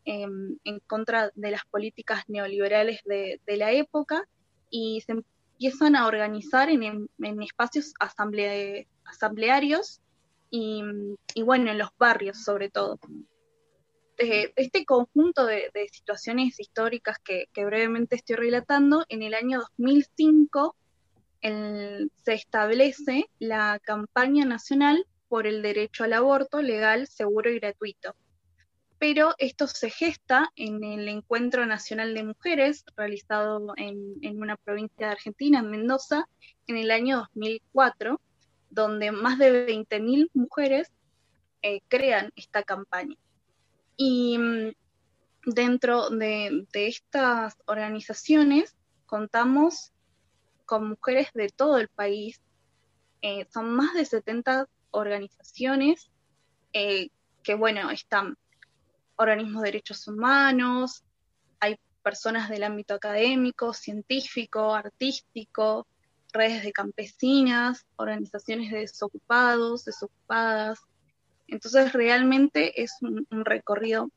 Em, 0.05 0.58
en 0.63 0.79
contra 0.82 1.32
de 1.36 1.51
las 1.51 1.65
políticas 1.65 2.24
neoliberales 2.27 3.03
de, 3.05 3.39
la 3.48 3.72
época 3.72 4.27
y 4.70 5.01
se 5.01 5.13
empiezan 5.13 5.96
a 5.96 6.08
organizar 6.08 6.70
en, 6.70 7.10
espacios 7.41 7.94
asamblearios 8.00 10.01
y, 11.33 11.41
bueno, 11.43 11.71
en 11.71 11.77
los 11.77 11.89
barrios 11.97 12.43
sobre 12.43 12.69
todo. 12.69 13.00
este 14.17 14.85
conjunto 14.85 15.45
de, 15.45 15.69
situaciones 15.91 16.59
históricas 16.59 17.17
que, 17.19 17.47
brevemente 17.55 18.15
estoy 18.15 18.38
relatando, 18.38 19.05
en 19.09 19.24
el 19.24 19.33
año 19.33 19.59
2005 19.77 20.75
se 21.41 22.33
establece 22.33 23.29
la 23.39 23.79
campaña 23.83 24.45
nacional 24.45 25.05
por 25.27 25.45
el 25.45 25.62
derecho 25.62 26.03
al 26.03 26.13
aborto 26.13 26.62
legal, 26.62 27.07
seguro 27.07 27.51
y 27.51 27.59
gratuito. 27.59 28.15
Pero 28.97 29.35
esto 29.38 29.67
se 29.67 29.89
gesta 29.89 30.51
en 30.55 30.83
el 30.83 31.07
Encuentro 31.09 31.65
Nacional 31.65 32.13
de 32.13 32.24
Mujeres, 32.24 32.85
realizado 32.95 33.74
en, 33.75 34.41
una 34.41 34.55
provincia 34.55 35.07
de 35.07 35.13
Argentina, 35.13 35.59
en 35.59 35.69
Mendoza, 35.69 36.27
en 36.67 36.77
el 36.77 36.89
año 36.89 37.17
2004, 37.17 38.19
donde 38.75 39.12
más 39.12 39.39
de 39.39 39.67
20.000 39.67 40.29
mujeres 40.34 40.91
eh, 41.62 41.82
crean 41.88 42.32
esta 42.36 42.62
campaña. 42.62 43.15
Y 43.96 44.38
mm, 44.38 44.74
dentro 45.46 46.10
de, 46.10 46.67
estas 46.74 47.55
organizaciones 47.65 48.75
contamos 49.05 49.94
con 50.65 50.89
mujeres 50.89 51.29
de 51.34 51.50
todo 51.50 51.77
el 51.77 51.88
país. 51.88 52.41
Eh, 53.22 53.48
son 53.51 53.74
más 53.74 53.94
de 53.94 54.05
70 54.05 54.67
organizaciones 54.91 56.12
eh, 56.74 57.10
que, 57.44 57.55
bueno, 57.55 57.89
están 57.91 58.38
organismos 59.15 59.62
de 59.62 59.70
derechos 59.70 60.05
humanos, 60.10 61.05
hay 61.62 61.79
personas 62.03 62.50
del 62.50 62.63
ámbito 62.63 62.94
académico, 62.94 63.74
científico, 63.74 64.75
artístico, 64.75 65.88
redes 66.36 66.63
de 66.63 66.72
campesinas, 66.72 67.86
organizaciones 67.96 68.72
de 68.72 68.80
desocupados, 68.80 69.86
desocupadas. 69.86 70.80
Entonces 71.48 71.94
realmente 71.94 72.82
es 72.82 72.92
un, 73.01 73.25
recorrido 73.46 74.12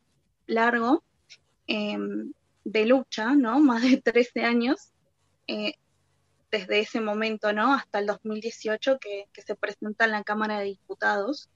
largo 0.47 1.05
em, 1.67 2.33
de 2.65 2.87
lucha, 2.87 3.35
¿no? 3.35 3.61
Más 3.61 3.83
de 3.83 4.01
13 4.03 4.43
años, 4.43 4.93
eh, 5.47 5.75
desde 6.51 6.81
ese 6.81 7.01
momento, 7.01 7.53
¿no? 7.53 7.75
Hasta 7.75 7.99
el 7.99 8.07
2018 8.07 8.99
que, 8.99 9.27
que, 9.33 9.43
se 9.43 9.55
presenta 9.55 10.05
en 10.05 10.13
la 10.13 10.25
Cámara 10.25 10.59
de 10.59 10.67
Diputados. 10.67 11.49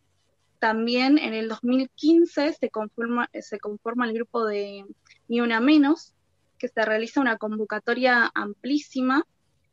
También 0.59 1.19
en 1.19 1.35
el 1.35 1.49
2015 1.49 2.53
se 2.53 2.71
conforma, 2.71 3.29
se 3.41 3.59
conforma 3.59 4.07
el 4.07 4.13
grupo 4.13 4.47
de 4.47 4.85
Ni 5.29 5.41
Una 5.41 5.61
Menos, 5.61 6.15
que 6.59 6.69
se 6.69 6.85
realiza 6.85 7.21
una 7.21 7.39
convocatoria 7.39 8.31
amplísima 8.35 9.27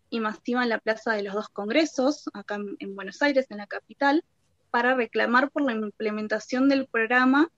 y 0.09 0.19
masiva 0.19 0.63
en 0.63 0.69
la 0.69 0.79
Plaza 0.79 1.13
de 1.13 1.23
los 1.23 1.33
Dos 1.33 1.49
Congresos, 1.49 2.29
acá 2.33 2.59
en, 2.79 2.95
Buenos 2.95 3.21
Aires, 3.21 3.45
en 3.49 3.57
la 3.57 3.67
capital, 3.67 4.23
para 4.71 4.95
reclamar 4.95 5.51
por 5.51 5.63
la 5.63 5.73
implementación 5.73 6.69
del 6.69 6.87
programa 6.87 7.51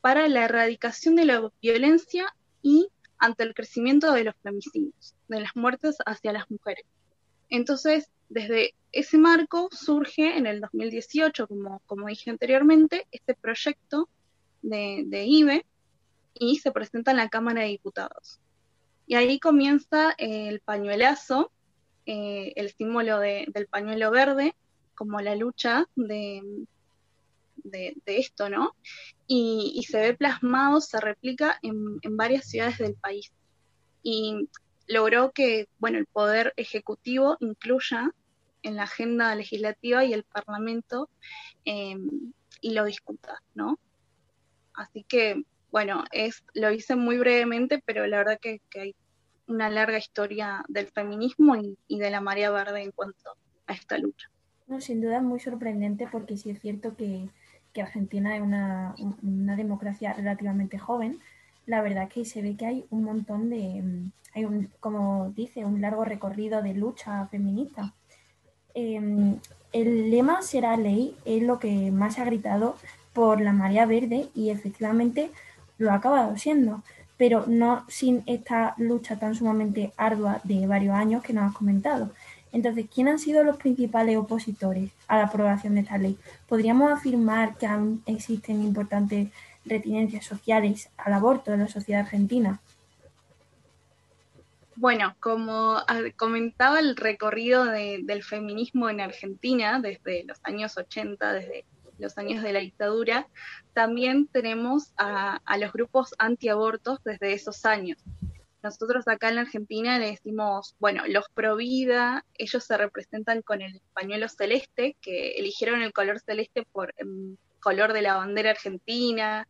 para 0.00 0.28
la 0.28 0.44
erradicación 0.44 1.16
de 1.16 1.24
la 1.24 1.50
violencia 1.60 2.34
y 2.62 2.88
ante 3.18 3.42
el 3.42 3.54
crecimiento 3.54 4.12
de 4.12 4.24
los 4.24 4.34
femicidios, 4.42 5.14
de 5.28 5.40
las 5.40 5.56
muertes 5.56 5.96
hacia 6.06 6.32
las 6.32 6.50
mujeres. 6.50 6.84
Entonces, 7.48 8.10
desde 8.28 8.74
ese 8.92 9.18
marco 9.18 9.68
surge 9.72 10.36
en 10.36 10.46
el 10.46 10.60
2018, 10.60 11.48
como, 11.48 11.82
como 11.86 12.06
dije 12.06 12.30
anteriormente, 12.30 13.06
este 13.10 13.34
proyecto 13.34 14.08
de, 14.62 15.04
de 15.06 15.24
IBE 15.24 15.66
y 16.34 16.58
se 16.58 16.70
presenta 16.70 17.10
en 17.10 17.16
la 17.16 17.28
Cámara 17.28 17.62
de 17.62 17.68
Diputados. 17.68 18.40
Y 19.06 19.14
ahí 19.14 19.40
comienza 19.40 20.14
el 20.18 20.60
pañuelazo 20.60 21.50
eh, 22.10 22.54
el 22.56 22.72
símbolo 22.72 23.20
del 23.20 23.68
pañuelo 23.70 24.10
verde 24.10 24.56
como 24.94 25.20
la 25.20 25.36
lucha 25.36 25.86
de, 25.94 26.40
de, 27.62 27.94
esto, 28.06 28.48
¿no? 28.48 28.74
Y, 29.26 29.84
se 29.86 30.00
ve 30.00 30.14
plasmado, 30.14 30.80
se 30.80 30.98
replica 31.02 31.58
en, 31.60 32.00
varias 32.16 32.46
ciudades 32.46 32.78
del 32.78 32.94
país. 32.94 33.30
Y 34.02 34.48
logró 34.86 35.32
que, 35.32 35.68
bueno, 35.78 35.98
el 35.98 36.06
poder 36.06 36.54
ejecutivo 36.56 37.36
incluya 37.40 38.10
en 38.62 38.76
la 38.76 38.84
agenda 38.84 39.34
legislativa 39.34 40.02
y 40.02 40.14
el 40.14 40.24
Parlamento 40.24 41.10
em, 41.66 42.32
y 42.62 42.70
lo 42.70 42.86
discuta, 42.86 43.42
¿no? 43.54 43.78
Así 44.72 45.04
que, 45.04 45.42
bueno, 45.70 46.04
es, 46.10 46.42
lo 46.54 46.72
hice 46.72 46.96
muy 46.96 47.18
brevemente, 47.18 47.82
pero 47.84 48.06
la 48.06 48.16
verdad 48.16 48.38
que, 48.40 48.62
que 48.70 48.80
hay 48.80 48.96
una 49.48 49.68
larga 49.70 49.98
historia 49.98 50.64
del 50.68 50.86
feminismo 50.88 51.56
y, 51.56 51.98
de 51.98 52.10
la 52.10 52.20
marea 52.20 52.50
verde 52.50 52.82
en 52.82 52.92
cuanto 52.92 53.30
a 53.66 53.72
esta 53.72 53.98
lucha. 53.98 54.28
No, 54.66 54.80
sin 54.80 55.00
duda 55.00 55.16
es 55.16 55.22
muy 55.22 55.40
sorprendente 55.40 56.06
porque 56.10 56.36
sí 56.36 56.50
es 56.50 56.60
cierto 56.60 56.94
que, 56.96 57.28
Argentina 57.80 58.34
es 58.34 58.42
una, 58.42 58.92
democracia 59.56 60.12
relativamente 60.12 60.78
joven. 60.78 61.20
La 61.64 61.80
verdad 61.80 62.08
que 62.08 62.24
se 62.24 62.42
ve 62.42 62.56
que 62.56 62.66
hay 62.66 62.84
un 62.90 63.04
montón 63.04 63.50
de, 63.50 63.84
hay 64.34 64.44
un, 64.44 64.68
como 64.80 65.30
dice, 65.36 65.64
un 65.64 65.80
largo 65.80 66.04
recorrido 66.04 66.60
de 66.60 66.74
lucha 66.74 67.28
feminista. 67.28 67.94
Em, 68.74 69.38
el 69.72 70.10
lema 70.10 70.42
será 70.42 70.76
ley 70.76 71.16
es 71.24 71.40
lo 71.44 71.60
que 71.60 71.92
más 71.92 72.18
ha 72.18 72.24
gritado 72.24 72.74
por 73.12 73.40
la 73.40 73.52
marea 73.52 73.86
verde 73.86 74.28
y 74.34 74.50
efectivamente 74.50 75.30
lo 75.78 75.92
ha 75.92 75.94
acabado 75.94 76.36
siendo 76.36 76.82
pero 77.18 77.44
no 77.46 77.84
sin 77.88 78.22
esta 78.26 78.74
lucha 78.78 79.18
tan 79.18 79.34
sumamente 79.34 79.92
ardua 79.96 80.40
de 80.44 80.66
varios 80.66 80.94
años 80.94 81.22
que 81.22 81.34
nos 81.34 81.50
has 81.50 81.56
comentado. 81.56 82.12
Entonces, 82.52 82.86
¿quiénes 82.92 83.12
han 83.12 83.18
sido 83.18 83.44
los 83.44 83.58
principales 83.58 84.16
opositores 84.16 84.92
a 85.06 85.18
la 85.18 85.24
aprobación 85.24 85.74
de 85.74 85.82
esta 85.82 85.98
ley? 85.98 86.16
¿Podríamos 86.48 86.90
afirmar 86.90 87.58
que 87.58 87.66
aún 87.66 88.02
existen 88.06 88.62
importantes 88.62 89.28
retinencias 89.66 90.24
sociales 90.24 90.88
al 90.96 91.12
aborto 91.12 91.52
en 91.52 91.60
la 91.60 91.68
sociedad 91.68 92.02
argentina? 92.02 92.60
Bueno, 94.76 95.16
como 95.18 95.78
comentaba 96.16 96.78
el 96.78 96.94
recorrido 96.94 97.64
del 97.64 98.22
feminismo 98.22 98.88
en 98.88 99.00
Argentina 99.00 99.80
desde 99.80 100.22
los 100.24 100.38
años 100.44 100.78
80, 100.78 101.32
desde 101.32 101.64
los 101.98 102.16
años 102.16 102.44
de 102.44 102.52
la 102.52 102.60
dictadura, 102.60 103.26
también 103.78 104.26
tenemos 104.26 104.92
a, 104.96 105.40
los 105.56 105.72
grupos 105.72 106.12
antiabortos 106.18 106.98
desde 107.04 107.32
esos 107.32 107.64
años. 107.64 108.02
Nosotros 108.60 109.06
acá 109.06 109.28
en 109.28 109.38
Argentina 109.38 110.00
le 110.00 110.10
decimos, 110.10 110.74
bueno, 110.80 111.04
los 111.06 111.28
pro 111.32 111.54
vida, 111.54 112.24
ellos 112.34 112.64
se 112.64 112.76
representan 112.76 113.40
con 113.40 113.62
el 113.62 113.80
pañuelo 113.92 114.28
celeste, 114.28 114.96
que 115.00 115.38
eligieron 115.38 115.82
el 115.82 115.92
color 115.92 116.18
celeste 116.18 116.66
por 116.72 116.92
el 116.96 117.38
color 117.60 117.92
de 117.92 118.02
la 118.02 118.16
bandera 118.16 118.50
argentina, 118.50 119.46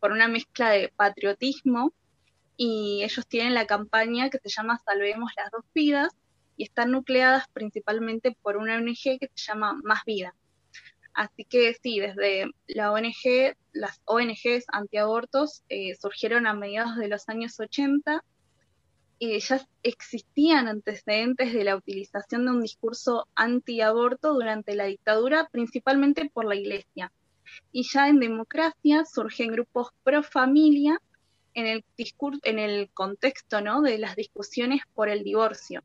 por 0.00 0.10
una 0.10 0.26
mezcla 0.26 0.70
de 0.70 0.90
patriotismo, 0.96 1.92
y 2.56 3.02
ellos 3.04 3.26
tienen 3.26 3.52
la 3.52 3.66
campaña 3.66 4.30
que 4.30 4.38
se 4.38 4.48
llama 4.48 4.80
Salvemos 4.86 5.32
las 5.36 5.50
dos 5.50 5.66
vidas, 5.74 6.16
y 6.56 6.64
están 6.64 6.92
nucleadas 6.92 7.44
principalmente 7.52 8.34
por 8.40 8.56
una 8.56 8.76
ONG 8.76 9.18
que 9.20 9.30
se 9.34 9.52
llama 9.52 9.78
Más 9.84 10.02
Vida. 10.06 10.34
Así 11.16 11.46
que 11.46 11.74
sí, 11.82 11.98
desde 11.98 12.44
la 12.66 12.92
ONG, 12.92 13.56
las 13.72 14.02
ONGs 14.04 14.66
antiabortos 14.68 15.62
eh, 15.70 15.94
surgieron 15.98 16.46
a 16.46 16.52
mediados 16.52 16.96
de 16.96 17.08
los 17.08 17.26
años 17.30 17.58
80 17.58 18.22
y 19.18 19.40
ya 19.40 19.66
existían 19.82 20.68
antecedentes 20.68 21.54
de 21.54 21.64
la 21.64 21.74
utilización 21.74 22.44
de 22.44 22.50
un 22.50 22.60
discurso 22.60 23.28
antiaborto 23.34 24.34
durante 24.34 24.74
la 24.74 24.84
dictadura, 24.84 25.48
principalmente 25.50 26.30
por 26.30 26.44
la 26.44 26.54
Iglesia. 26.54 27.10
Y 27.72 27.88
ya 27.90 28.08
en 28.08 28.20
democracia 28.20 29.06
surgen 29.06 29.52
grupos 29.52 29.88
pro 30.04 30.22
familia 30.22 31.00
en 31.54 31.66
el, 31.66 31.84
en 32.42 32.58
el 32.58 32.90
contexto 32.92 33.62
¿no? 33.62 33.80
de 33.80 33.96
las 33.96 34.16
discusiones 34.16 34.82
por 34.92 35.08
el 35.08 35.24
divorcio, 35.24 35.82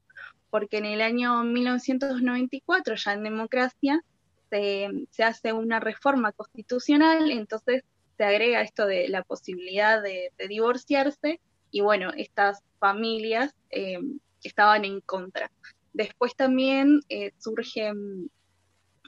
porque 0.49 0.79
en 0.79 0.85
el 0.87 0.99
año 0.99 1.41
1994, 1.45 2.95
ya 2.95 3.13
en 3.13 3.23
democracia, 3.23 4.03
se, 4.51 5.23
hace 5.23 5.53
una 5.53 5.79
reforma 5.79 6.33
constitucional, 6.33 7.31
entonces 7.31 7.83
se 8.17 8.23
agrega 8.23 8.61
esto 8.61 8.85
de 8.85 9.07
la 9.07 9.23
posibilidad 9.23 10.01
de, 10.03 10.31
divorciarse 10.49 11.39
y 11.71 11.81
bueno, 11.81 12.11
estas 12.15 12.61
familias 12.79 13.55
eh, 13.69 13.99
estaban 14.43 14.83
en 14.83 14.99
contra. 15.01 15.49
Después 15.93 16.35
también 16.35 16.99
eh, 17.07 17.31
surge, 17.37 17.93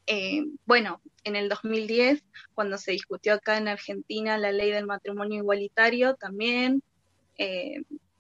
eh, 0.07 0.45
bueno, 0.65 1.01
en 1.25 1.35
el 1.35 1.49
2010, 1.49 2.23
cuando 2.53 2.77
se 2.77 2.91
discutió 2.91 3.33
acá 3.33 3.57
en 3.57 3.67
Argentina 3.67 4.37
la 4.37 4.51
ley 4.51 4.71
del 4.71 4.85
matrimonio 4.85 5.39
igualitario, 5.39 6.15
también 6.15 6.81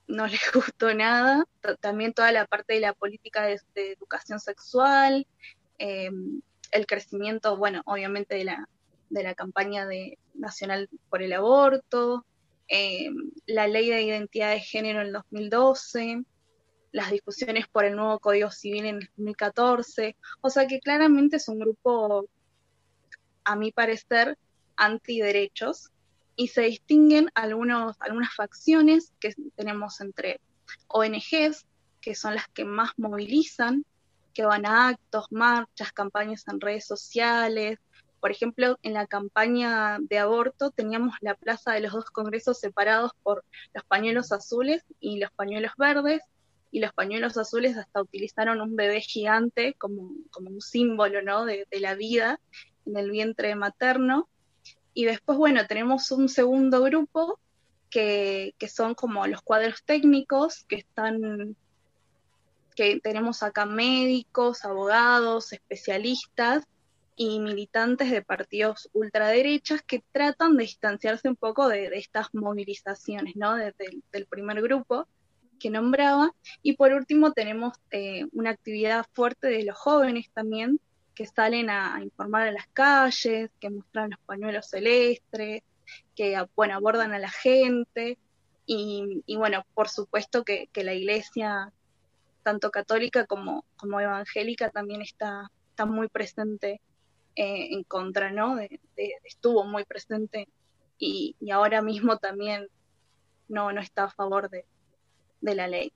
no 0.07 0.27
les 0.27 0.51
gustó 0.53 0.93
nada. 0.93 1.45
También 1.79 2.13
toda 2.13 2.33
la 2.33 2.45
parte 2.45 2.73
de 2.73 2.81
la 2.81 2.93
política 2.93 3.43
de, 3.43 3.59
educación 3.75 4.41
sexual, 4.41 5.25
el 6.73 6.85
crecimiento, 6.85 7.55
bueno, 7.57 7.81
obviamente 7.85 8.35
de 8.35 8.43
la, 8.45 8.67
de 9.09 9.23
la 9.23 9.35
campaña 9.35 9.85
de, 9.85 10.17
nacional 10.33 10.89
por 11.09 11.21
el 11.21 11.33
aborto, 11.33 12.25
eh, 12.67 13.09
la 13.45 13.67
ley 13.67 13.89
de 13.89 14.01
identidad 14.01 14.51
de 14.51 14.59
género 14.59 15.01
en 15.01 15.07
el 15.07 15.13
2012, 15.13 16.23
las 16.91 17.11
discusiones 17.11 17.67
por 17.67 17.85
el 17.85 17.95
nuevo 17.95 18.19
Código 18.19 18.51
Civil 18.51 18.85
en 18.85 18.95
el 18.97 19.09
2014, 19.17 20.15
o 20.41 20.49
sea 20.49 20.67
que 20.67 20.79
claramente 20.79 21.37
es 21.37 21.47
un 21.47 21.59
grupo, 21.59 22.27
a 23.43 23.55
mi 23.55 23.71
parecer, 23.71 24.37
antiderechos 24.75 25.91
y 26.35 26.47
se 26.47 26.61
distinguen 26.61 27.29
algunos, 27.35 27.95
algunas 27.99 28.33
facciones 28.33 29.13
que 29.19 29.35
tenemos 29.55 30.01
entre 30.01 30.39
ONGs, 30.87 31.65
que 32.01 32.15
son 32.15 32.35
las 32.35 32.47
que 32.47 32.65
más 32.65 32.91
movilizan, 32.97 33.85
que 34.33 34.45
van 34.45 34.65
a 34.65 34.89
actos, 34.89 35.31
marchas, 35.31 35.91
campañas 35.91 36.47
en 36.47 36.59
redes 36.59 36.85
sociales. 36.85 37.79
Por 38.19 38.31
ejemplo, 38.31 38.77
en 38.83 38.93
la 38.93 39.07
campaña 39.07 39.97
de 39.99 40.17
aborto 40.19 40.71
teníamos 40.71 41.15
la 41.21 41.35
plaza 41.35 41.73
de 41.73 41.81
los 41.81 41.93
dos 41.93 42.05
congresos 42.05 42.59
separados 42.59 43.11
por 43.21 43.43
los 43.73 43.83
pañuelos 43.85 44.31
azules 44.31 44.83
y 44.99 45.19
los 45.19 45.31
pañuelos 45.31 45.73
verdes, 45.77 46.21
y 46.73 46.79
los 46.79 46.91
pañuelos 46.91 47.37
azules 47.37 47.77
hasta 47.77 48.01
utilizaron 48.01 48.59
un 48.59 48.75
bebé 48.75 48.99
gigante 48.99 49.75
como, 49.75 50.11
como 50.31 50.49
un 50.49 50.59
símbolo 50.59 51.21
¿no? 51.21 51.45
de, 51.45 51.67
de 51.69 51.79
la 51.79 51.93
vida 51.93 52.39
en 52.87 52.97
el 52.97 53.11
vientre 53.11 53.53
materno. 53.53 54.27
Y 54.95 55.05
después, 55.05 55.37
bueno, 55.37 55.67
tenemos 55.67 56.09
un 56.11 56.29
segundo 56.29 56.81
grupo 56.81 57.39
que, 57.91 58.55
que, 58.57 58.67
son 58.67 58.95
como 58.95 59.27
los 59.27 59.43
cuadros 59.43 59.83
técnicos 59.83 60.63
que 60.63 60.77
están 60.77 61.55
que 62.73 62.99
tenemos 62.99 63.43
acá 63.43 63.65
médicos, 63.65 64.65
abogados, 64.65 65.53
especialistas 65.53 66.65
y 67.15 67.39
militantes 67.39 68.09
de 68.09 68.21
partidos 68.21 68.89
ultraderechas 68.93 69.81
que 69.83 70.03
tratan 70.11 70.57
de 70.57 70.63
distanciarse 70.63 71.29
un 71.29 71.35
poco 71.35 71.67
de, 71.67 71.85
estas 71.93 72.33
movilizaciones, 72.33 73.35
¿no? 73.35 73.55
Desde 73.55 74.01
del 74.11 74.25
primer 74.25 74.61
grupo 74.61 75.07
que 75.59 75.69
nombraba. 75.69 76.33
Y 76.61 76.75
por 76.75 76.91
último 76.93 77.31
tenemos 77.31 77.73
eh, 77.91 78.25
una 78.33 78.49
actividad 78.49 79.05
fuerte 79.13 79.47
de 79.47 79.63
los 79.63 79.77
jóvenes 79.77 80.29
también, 80.33 80.79
que 81.15 81.27
salen 81.27 81.69
a, 81.69 81.99
informar 82.01 82.47
a 82.47 82.51
las 82.51 82.67
calles, 82.73 83.51
que 83.59 83.69
muestran 83.69 84.11
los 84.11 84.19
pañuelos 84.21 84.69
celestes, 84.69 85.61
que 86.15 86.43
bueno, 86.55 86.75
abordan 86.75 87.13
a 87.13 87.19
la 87.19 87.29
gente. 87.29 88.17
Y, 88.65 89.23
bueno, 89.35 89.65
por 89.73 89.89
supuesto 89.89 90.45
que 90.45 90.69
la 90.75 90.93
iglesia 90.93 91.73
tanto 92.43 92.69
católica 92.69 93.25
como, 93.25 93.65
como 93.77 93.99
evangélica, 93.99 94.69
también 94.69 95.01
está, 95.01 95.49
está 95.69 95.85
muy 95.85 96.07
presente 96.07 96.81
eh, 97.35 97.69
en 97.71 97.83
contra, 97.83 98.31
¿no? 98.31 98.55
De, 98.55 98.79
estuvo 99.23 99.63
muy 99.63 99.85
presente 99.85 100.47
y, 100.99 101.35
ahora 101.51 101.81
mismo 101.81 102.17
también 102.17 102.67
no, 103.47 103.71
no 103.71 103.81
está 103.81 104.03
a 104.03 104.09
favor 104.11 104.49
de, 104.49 104.65
la 105.41 105.67
ley. 105.67 105.91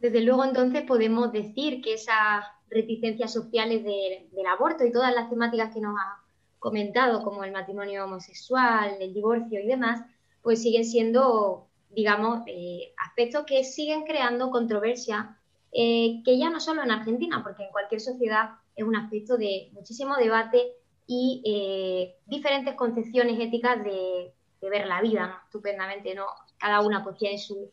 Desde 0.00 0.20
luego, 0.20 0.44
entonces 0.44 0.82
podemos 0.82 1.32
decir 1.32 1.80
que 1.82 1.94
esas 1.94 2.44
reticencias 2.68 3.32
sociales 3.32 3.84
del 3.84 4.46
aborto 4.46 4.84
y 4.84 4.92
todas 4.92 5.14
las 5.14 5.30
temáticas 5.30 5.72
que 5.72 5.80
nos 5.80 5.96
ha 5.98 6.20
comentado, 6.58 7.22
como 7.22 7.44
el 7.44 7.52
matrimonio 7.52 8.04
homosexual, 8.04 8.96
el 9.00 9.14
divorcio 9.14 9.60
y 9.60 9.66
demás, 9.66 10.02
pues 10.42 10.62
siguen 10.62 10.84
siendo 10.84 11.65
digamos, 11.90 12.42
eh, 12.46 12.92
aspectos 12.98 13.44
que 13.46 13.64
siguen 13.64 14.04
creando 14.04 14.50
controversia, 14.50 15.38
eh, 15.72 16.22
que 16.24 16.38
ya 16.38 16.50
no 16.50 16.60
solo 16.60 16.82
en 16.82 16.90
Argentina, 16.90 17.42
porque 17.42 17.64
en 17.64 17.70
cualquier 17.70 18.00
sociedad 18.00 18.50
es 18.74 18.84
un 18.84 18.96
aspecto 18.96 19.36
de 19.36 19.70
muchísimo 19.72 20.16
debate 20.16 20.72
y 21.06 21.42
eh, 21.46 22.16
diferentes 22.26 22.74
concepciones 22.74 23.38
éticas 23.40 23.82
de, 23.82 24.32
ver 24.68 24.88
la 24.88 25.00
vida, 25.00 25.28
¿no? 25.28 25.34
Estupendamente, 25.44 26.12
¿no? 26.12 26.26
Cada 26.58 26.80
una 26.80 27.04
pues 27.04 27.16
tiene 27.18 27.38
su, 27.38 27.70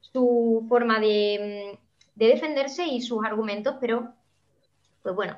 su 0.00 0.64
forma 0.68 1.00
de, 1.00 1.76
de, 2.14 2.26
defenderse 2.26 2.86
y 2.86 3.00
sus 3.00 3.24
argumentos, 3.24 3.74
pero, 3.80 4.14
pues 5.02 5.16
bueno, 5.16 5.36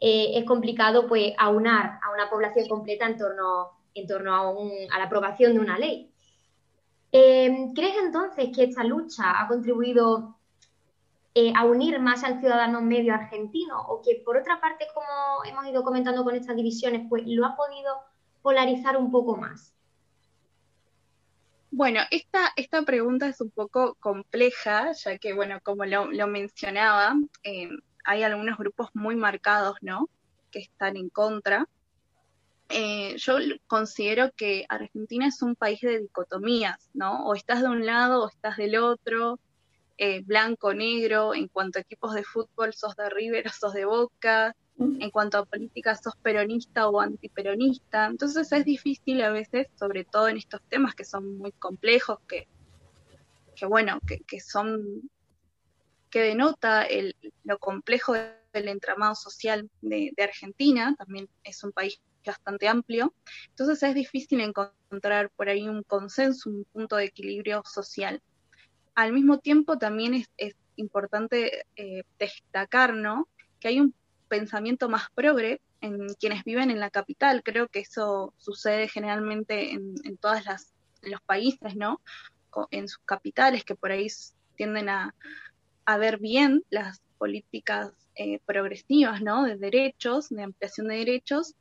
es 0.00 0.44
complicado 0.44 1.08
pues 1.08 1.32
aunar 1.38 1.98
a 2.04 2.12
una 2.12 2.30
población 2.30 2.68
completa 2.68 3.06
en 3.06 3.18
torno, 3.18 3.72
en 3.94 4.06
torno 4.06 4.32
a, 4.32 4.94
a 4.94 4.98
la 4.98 5.04
aprobación 5.06 5.54
de 5.54 5.58
una 5.58 5.76
ley. 5.76 6.12
Em, 7.10 7.72
¿Crees 7.72 7.96
entonces 7.96 8.50
que 8.54 8.64
esta 8.64 8.84
lucha 8.84 9.40
ha 9.40 9.48
contribuido 9.48 10.36
eh, 11.34 11.52
a 11.56 11.64
unir 11.64 12.00
más 12.00 12.24
al 12.24 12.40
ciudadano 12.40 12.82
medio 12.82 13.14
argentino 13.14 13.80
o 13.80 14.02
que 14.02 14.22
por 14.24 14.36
otra 14.36 14.60
parte, 14.60 14.86
como 14.92 15.44
hemos 15.44 15.66
ido 15.66 15.82
comentando 15.82 16.24
con 16.24 16.34
estas 16.34 16.56
divisiones, 16.56 17.06
pues 17.08 17.22
lo 17.26 17.46
ha 17.46 17.56
podido 17.56 17.94
polarizar 18.42 18.96
un 18.96 19.10
poco 19.10 19.36
más? 19.36 19.74
Bueno, 21.70 22.00
esta, 22.10 22.52
esta 22.56 22.82
pregunta 22.82 23.28
es 23.28 23.40
un 23.40 23.50
poco 23.50 23.94
compleja, 24.00 24.92
ya 24.92 25.18
que, 25.18 25.34
bueno, 25.34 25.60
como 25.62 25.84
lo, 25.84 26.26
mencionaba, 26.26 27.14
em, 27.42 27.78
hay 28.04 28.22
algunos 28.22 28.58
grupos 28.58 28.88
muy 28.94 29.16
marcados, 29.16 29.76
¿no? 29.82 30.08
Que 30.50 30.60
están 30.60 30.96
en 30.96 31.10
contra. 31.10 31.68
Eh, 32.70 33.16
yo 33.16 33.38
considero 33.66 34.30
que 34.36 34.66
Argentina 34.68 35.26
es 35.26 35.40
un 35.40 35.56
país 35.56 35.80
de 35.80 36.00
dicotomías, 36.00 36.90
¿no? 36.92 37.24
O 37.26 37.34
estás 37.34 37.62
de 37.62 37.68
un 37.68 37.86
lado 37.86 38.24
o 38.24 38.28
estás 38.28 38.58
del 38.58 38.76
otro, 38.76 39.40
eh, 39.96 40.20
blanco, 40.20 40.74
negro, 40.74 41.34
en 41.34 41.48
cuanto 41.48 41.78
a 41.78 41.82
equipos 41.82 42.14
de 42.14 42.24
fútbol 42.24 42.74
sos 42.74 42.94
de 42.94 43.08
River 43.08 43.48
o 43.48 43.50
sos 43.50 43.72
de 43.72 43.84
Boca, 43.84 44.54
en 44.78 45.10
cuanto 45.10 45.38
a 45.38 45.44
política 45.44 45.96
sos 45.96 46.14
peronista 46.22 46.88
o 46.88 47.00
antiperonista, 47.00 48.06
entonces 48.06 48.52
es 48.52 48.64
difícil 48.64 49.20
a 49.22 49.30
veces, 49.30 49.66
sobre 49.76 50.04
todo 50.04 50.28
en 50.28 50.36
estos 50.36 50.62
temas 50.68 50.94
que 50.94 51.04
son 51.04 51.36
muy 51.36 51.50
complejos, 51.50 52.20
que, 52.28 52.46
que 53.56 53.66
bueno, 53.66 53.98
que, 54.06 54.40
son, 54.40 55.10
que 56.10 56.20
denota 56.20 56.84
el, 56.84 57.16
lo 57.42 57.58
complejo 57.58 58.12
del 58.12 58.68
entramado 58.68 59.16
social 59.16 59.68
de, 59.80 60.12
de 60.16 60.22
Argentina, 60.22 60.94
también 60.96 61.28
es 61.42 61.64
un 61.64 61.72
país 61.72 62.00
bastante 62.28 62.68
amplio, 62.68 63.12
entonces 63.48 63.82
es 63.82 63.94
difícil 63.94 64.40
encontrar 64.40 65.30
por 65.30 65.48
ahí 65.48 65.68
un 65.68 65.82
consenso, 65.82 66.50
un 66.50 66.64
punto 66.64 66.96
de 66.96 67.06
equilibrio 67.06 67.62
social. 67.64 68.22
Al 68.94 69.12
mismo 69.12 69.38
tiempo 69.38 69.78
también 69.78 70.14
es, 70.36 70.56
importante 70.76 71.64
eh, 71.74 72.04
destacar 72.20 72.94
que 73.58 73.66
hay 73.66 73.80
un 73.80 73.92
pensamiento 74.28 74.88
más 74.88 75.10
progre 75.12 75.60
en 75.80 76.06
quienes 76.20 76.44
viven 76.44 76.70
en 76.70 76.78
la 76.78 76.88
capital. 76.88 77.42
Creo 77.42 77.66
que 77.66 77.80
eso 77.80 78.32
sucede 78.36 78.86
generalmente 78.86 79.72
en, 79.72 79.94
en 80.04 80.16
todas 80.18 80.44
las 80.44 80.72
los 81.02 81.20
países, 81.22 81.76
¿no? 81.76 82.00
En 82.70 82.88
sus 82.88 83.00
capitales 83.04 83.64
que 83.64 83.74
por 83.74 83.92
ahí 83.92 84.06
tienden 84.56 84.88
a, 84.88 85.14
a 85.84 85.98
ver 85.98 86.18
bien 86.18 86.64
las 86.70 87.00
políticas 87.18 87.92
eh, 88.14 88.40
progresivas, 88.44 89.22
¿no? 89.22 89.44
De 89.44 89.56
derechos, 89.56 90.28
de 90.30 90.42
ampliación 90.42 90.88
de 90.88 90.96
derechos, 90.96 91.54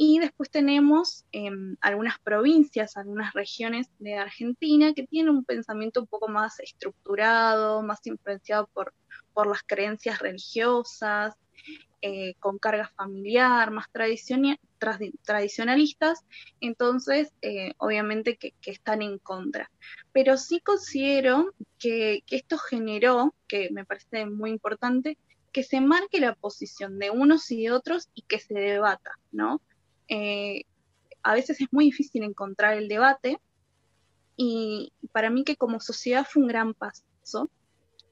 y 0.00 0.20
después 0.20 0.48
tenemos 0.48 1.24
em, 1.32 1.76
algunas 1.80 2.20
provincias, 2.20 2.96
algunas 2.96 3.32
regiones 3.32 3.88
de 3.98 4.14
Argentina 4.14 4.94
que 4.94 5.08
tienen 5.08 5.34
un 5.34 5.44
pensamiento 5.44 6.00
un 6.00 6.06
poco 6.06 6.28
más 6.28 6.60
estructurado, 6.60 7.82
más 7.82 8.06
influenciado 8.06 8.68
por, 8.68 8.94
por 9.34 9.48
las 9.48 9.64
creencias 9.66 10.20
religiosas, 10.20 11.34
eh, 12.00 12.34
con 12.38 12.58
carga 12.58 12.92
familiar, 12.94 13.72
más 13.72 13.88
tradicionalistas, 15.24 16.24
entonces 16.60 17.32
eh, 17.42 17.72
obviamente 17.78 18.36
que, 18.36 18.54
están 18.66 19.02
en 19.02 19.18
contra. 19.18 19.68
Pero 20.12 20.36
sí 20.36 20.60
considero 20.60 21.52
que, 21.76 22.22
que 22.24 22.36
esto 22.36 22.56
generó, 22.56 23.34
que 23.48 23.70
me 23.72 23.84
parece 23.84 24.26
muy 24.26 24.50
importante, 24.50 25.18
que 25.52 25.64
se 25.64 25.80
marque 25.80 26.20
la 26.20 26.36
posición 26.36 27.00
de 27.00 27.10
unos 27.10 27.50
y 27.50 27.64
de 27.64 27.72
otros 27.72 28.10
y 28.14 28.22
que 28.22 28.38
se 28.38 28.54
debata, 28.54 29.18
¿no? 29.32 29.60
Eh, 30.08 30.62
a 31.22 31.34
veces 31.34 31.60
es 31.60 31.68
muy 31.70 31.86
difícil 31.86 32.22
encontrar 32.22 32.74
el 32.74 32.88
debate 32.88 33.38
y 34.36 34.92
para 35.12 35.30
mí 35.30 35.44
que 35.44 35.56
como 35.56 35.80
sociedad 35.80 36.26
fue 36.28 36.42
un 36.42 36.48
gran 36.48 36.74
paso 36.74 37.50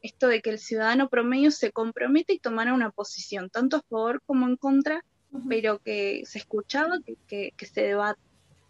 esto 0.06 0.28
de 0.28 0.40
que 0.40 0.50
el 0.50 0.58
ciudadano 0.58 1.08
promedio 1.08 1.50
se 1.50 1.72
compromete 1.72 2.32
y 2.32 2.38
tomara 2.38 2.74
una 2.74 2.90
posición, 2.90 3.50
tanto 3.50 3.76
a 3.78 3.82
favor 3.82 4.22
como 4.24 4.46
en 4.46 4.56
contra, 4.56 5.04
pero 5.48 5.78
que 5.80 6.22
se 6.24 6.38
escuchaba, 6.38 6.98
que, 7.26 7.52
se, 7.58 7.94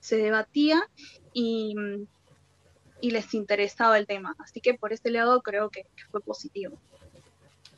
se 0.00 0.16
debatía 0.16 0.82
y, 1.32 1.74
les 3.02 3.34
interesaba 3.34 3.98
el 3.98 4.06
tema. 4.06 4.34
Así 4.38 4.60
que 4.60 4.74
por 4.74 4.92
ese 4.92 5.10
lado 5.10 5.42
creo 5.42 5.70
que, 5.70 5.86
fue 6.10 6.20
positivo. 6.20 6.76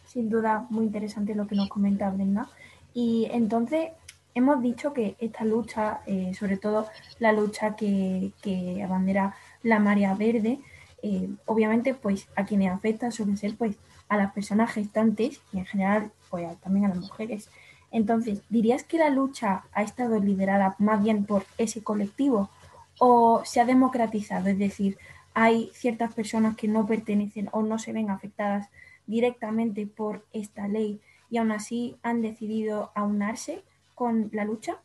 Sin 0.06 0.30
duda, 0.30 0.66
muy 0.70 0.86
interesante 0.86 1.34
lo 1.34 1.46
que 1.46 1.54
nos 1.54 1.68
comenta 1.68 2.08
Brenda. 2.10 2.48
Y 2.94 3.28
entonces, 3.30 3.90
hemos 4.38 4.62
dicho 4.62 4.92
que 4.92 5.16
esta 5.18 5.44
lucha, 5.44 6.00
eh, 6.06 6.32
sobre 6.34 6.56
todo 6.56 6.86
la 7.18 7.32
lucha 7.32 7.76
que, 7.76 8.32
que 8.40 8.82
abandera 8.82 9.34
la 9.62 9.78
marea 9.78 10.14
verde, 10.14 10.60
eh, 11.02 11.28
obviamente 11.46 11.94
pues 11.94 12.28
a 12.34 12.44
quienes 12.44 12.72
afecta 12.72 13.10
suelen 13.10 13.36
ser 13.36 13.56
pues 13.56 13.76
a 14.08 14.16
las 14.16 14.32
personas 14.32 14.72
gestantes 14.72 15.40
y 15.52 15.58
en 15.58 15.66
general 15.66 16.10
pues 16.30 16.58
también 16.60 16.86
a 16.86 16.88
las 16.88 16.98
mujeres 16.98 17.50
Entonces, 17.90 18.42
¿dirías 18.48 18.84
que 18.84 18.98
la 18.98 19.10
lucha 19.10 19.64
ha 19.72 19.82
estado 19.82 20.18
liderada 20.18 20.74
más 20.78 21.02
bien 21.02 21.24
por 21.24 21.44
ese 21.56 21.82
colectivo 21.82 22.50
o 22.98 23.42
se 23.44 23.60
ha 23.60 23.64
democratizado? 23.64 24.48
Es 24.48 24.58
decir, 24.58 24.98
hay 25.34 25.70
ciertas 25.72 26.12
personas 26.12 26.56
que 26.56 26.68
no 26.68 26.86
pertenecen 26.86 27.48
o 27.52 27.62
no 27.62 27.78
se 27.78 27.92
ven 27.92 28.10
afectadas 28.10 28.68
directamente 29.06 29.86
por 29.86 30.24
esta 30.32 30.68
ley 30.68 31.00
y 31.30 31.38
aún 31.38 31.52
así 31.52 31.96
han 32.02 32.22
decidido 32.22 32.90
aunarse 32.94 33.62
con 33.98 34.30
la 34.32 34.44
lucha? 34.44 34.80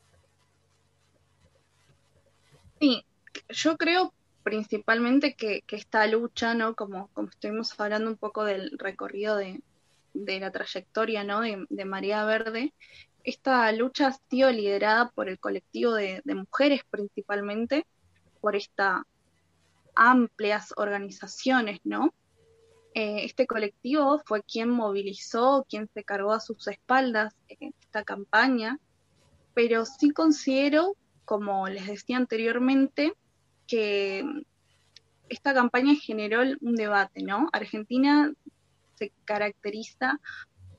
Sí, 2.80 3.06
yo 3.50 3.78
creo 3.78 4.12
principalmente 4.42 5.36
que, 5.36 5.64
esta 5.70 6.08
lucha, 6.08 6.56
¿no? 6.56 6.74
Como, 6.74 7.10
como 7.14 7.30
estuvimos 7.30 7.80
hablando 7.80 8.10
un 8.10 8.18
poco 8.18 8.44
del 8.44 8.72
recorrido 8.80 9.38
de, 9.38 9.62
la 10.16 10.52
trayectoria, 10.52 11.24
¿no? 11.24 11.42
De, 11.42 11.86
María 11.86 12.26
Verde, 12.26 12.74
esta 13.24 13.72
lucha 13.72 14.08
ha 14.08 14.20
sido 14.32 14.50
liderada 14.52 15.12
por 15.12 15.30
el 15.30 15.40
colectivo 15.40 15.94
de, 15.94 16.24
mujeres 16.26 16.82
principalmente, 16.90 17.86
por 18.42 18.56
estas 18.56 19.04
amplias 19.94 20.74
organizaciones, 20.76 21.80
¿no? 21.84 22.16
Eh, 22.96 23.26
este 23.26 23.46
colectivo 23.46 24.24
fue 24.26 24.42
quien 24.42 24.70
movilizó, 24.70 25.68
quien 25.70 25.88
se 25.94 26.04
cargó 26.04 26.34
a 26.34 26.40
sus 26.40 26.68
espaldas 26.68 27.36
esta 27.48 28.04
campaña, 28.04 28.80
pero 29.54 29.86
sí 29.86 30.12
considero, 30.12 30.96
como 31.26 31.68
les 31.68 31.88
decía 31.88 32.18
anteriormente, 32.18 33.14
que 33.68 34.24
esta 35.30 35.54
campaña 35.54 35.96
generó 35.96 36.42
un 36.62 36.76
debate, 36.76 37.24
¿no? 37.24 37.50
Argentina 37.54 38.34
se 38.96 39.12
caracteriza 39.26 40.20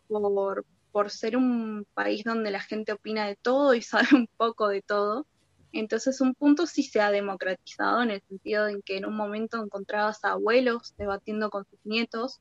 por, 0.08 0.64
por 0.92 1.10
ser 1.10 1.36
un 1.36 1.86
país 1.94 2.24
donde 2.24 2.50
la 2.50 2.60
gente 2.60 2.92
opina 2.92 3.26
de 3.26 3.36
todo 3.36 3.74
y 3.74 3.82
sabe 3.82 4.08
un 4.12 4.28
poco 4.36 4.68
de 4.68 4.82
todo. 4.82 5.26
Entonces 5.72 6.20
un 6.20 6.34
punto 6.34 6.66
sí 6.66 6.84
se 6.84 7.00
ha 7.00 7.10
democratizado 7.10 8.02
en 8.02 8.12
el 8.12 8.22
sentido 8.28 8.68
en 8.68 8.80
que 8.80 8.96
en 8.96 9.06
un 9.06 9.16
momento 9.16 9.62
encontrabas 9.62 10.24
a 10.24 10.32
abuelos 10.32 10.94
debatiendo 10.96 11.50
con 11.50 11.64
sus 11.64 11.80
nietos 11.84 12.40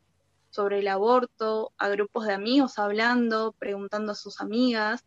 sobre 0.52 0.80
el 0.80 0.88
aborto, 0.88 1.72
a 1.80 1.90
grupos 1.90 2.28
de 2.28 2.34
amigos 2.34 2.78
hablando, 2.78 3.56
preguntando 3.58 4.12
a 4.12 4.16
sus 4.16 4.40
amigas. 4.40 5.04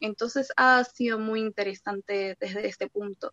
Entonces 0.00 0.52
ha 0.56 0.82
sido 0.84 1.18
muy 1.18 1.40
interesante 1.40 2.36
desde 2.40 2.66
este 2.66 2.88
punto 2.88 3.32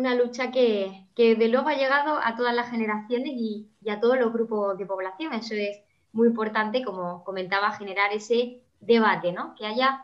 una 0.00 0.14
lucha 0.14 0.50
que, 0.50 1.06
que, 1.14 1.36
de 1.36 1.48
luego 1.48 1.68
ha 1.68 1.74
llegado 1.74 2.18
a 2.22 2.34
todas 2.34 2.54
las 2.54 2.70
generaciones 2.70 3.32
y, 3.34 3.70
a 3.88 4.00
todos 4.00 4.18
los 4.18 4.32
grupos 4.32 4.78
de 4.78 4.86
población. 4.86 5.34
Eso 5.34 5.54
es 5.54 5.82
muy 6.12 6.28
importante, 6.28 6.82
como 6.82 7.22
comentaba, 7.22 7.72
generar 7.72 8.10
ese 8.12 8.62
debate, 8.80 9.32
¿no? 9.32 9.54
Que 9.56 9.66
haya, 9.66 10.02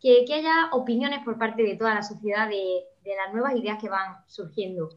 que, 0.00 0.24
haya 0.34 0.70
opiniones 0.72 1.22
por 1.24 1.38
parte 1.38 1.62
de 1.62 1.76
toda 1.76 1.94
la 1.94 2.02
sociedad 2.02 2.48
de, 2.48 2.84
las 3.04 3.34
nuevas 3.34 3.54
ideas 3.54 3.78
que 3.78 3.90
van 3.90 4.16
surgiendo. 4.26 4.88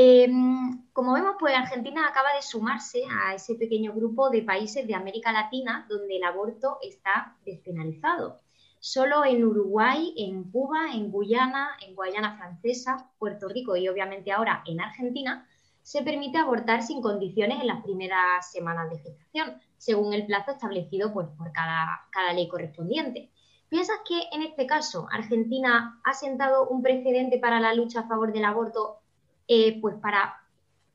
Em, 0.00 0.86
como 0.92 1.12
vemos, 1.12 1.34
pues 1.40 1.56
Argentina 1.56 2.06
acaba 2.06 2.32
de 2.32 2.42
sumarse 2.42 3.02
a 3.10 3.34
ese 3.34 3.56
pequeño 3.56 3.92
grupo 3.92 4.30
de 4.30 4.42
países 4.42 4.86
de 4.86 4.94
América 4.94 5.32
Latina 5.32 5.86
donde 5.88 6.18
el 6.18 6.22
aborto 6.22 6.78
está 6.82 7.36
despenalizado. 7.44 8.38
Solo 8.78 9.24
en 9.24 9.44
Uruguay, 9.44 10.14
en 10.16 10.52
Cuba, 10.52 10.92
en 10.94 11.10
Guyana, 11.10 11.70
en 11.84 11.96
Guayana 11.96 12.36
Francesa, 12.36 13.10
Puerto 13.18 13.48
Rico 13.48 13.74
y 13.74 13.88
obviamente 13.88 14.30
ahora 14.30 14.62
en 14.66 14.80
Argentina, 14.80 15.48
se 15.82 16.04
permite 16.04 16.38
abortar 16.38 16.84
sin 16.84 17.02
condiciones 17.02 17.60
en 17.60 17.66
las 17.66 17.82
primeras 17.82 18.52
semanas 18.52 18.90
de 18.90 19.00
gestación, 19.00 19.60
según 19.78 20.14
el 20.14 20.26
plazo 20.26 20.52
establecido 20.52 21.12
pues, 21.12 21.26
por 21.36 21.50
cada, 21.50 22.06
cada 22.12 22.32
ley 22.34 22.46
correspondiente. 22.46 23.32
¿Piensas 23.68 23.96
que 24.06 24.28
en 24.30 24.42
este 24.42 24.64
caso 24.64 25.08
Argentina 25.10 26.00
ha 26.04 26.14
sentado 26.14 26.68
un 26.68 26.82
precedente 26.82 27.40
para 27.40 27.58
la 27.58 27.74
lucha 27.74 28.02
a 28.02 28.06
favor 28.06 28.32
del 28.32 28.44
aborto 28.44 29.00
eh, 29.48 29.80
pues 29.80 29.96
para, 29.96 30.36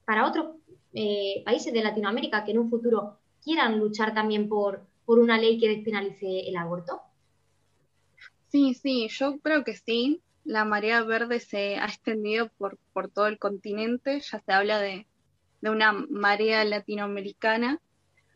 para 0.06 0.28
otros 0.28 0.56
eh, 0.94 1.42
países 1.44 1.74
de 1.74 1.84
Latinoamérica 1.84 2.46
que 2.46 2.52
en 2.52 2.60
un 2.60 2.70
futuro 2.70 3.18
quieran 3.44 3.80
luchar 3.80 4.14
también 4.14 4.48
por, 4.48 4.86
por 5.06 5.20
una 5.20 5.38
ley 5.38 5.60
que 5.60 5.68
despenalice 5.68 6.48
el 6.48 6.56
aborto? 6.56 7.02
Sí, 8.50 8.76
sí, 8.76 9.08
yo 9.10 9.40
creo 9.40 9.64
que 9.64 9.76
sí. 9.76 10.22
La 10.46 10.66
marea 10.66 11.02
verde 11.02 11.40
se 11.40 11.78
ha 11.78 11.86
extendido 11.86 12.50
por, 12.58 12.78
por 12.94 13.10
todo 13.10 13.28
el 13.28 13.40
continente, 13.40 14.20
ya 14.20 14.40
se 14.40 14.52
habla 14.52 14.80
de, 14.80 15.08
una 15.62 15.94
marea 15.94 16.64
latinoamericana. 16.64 17.80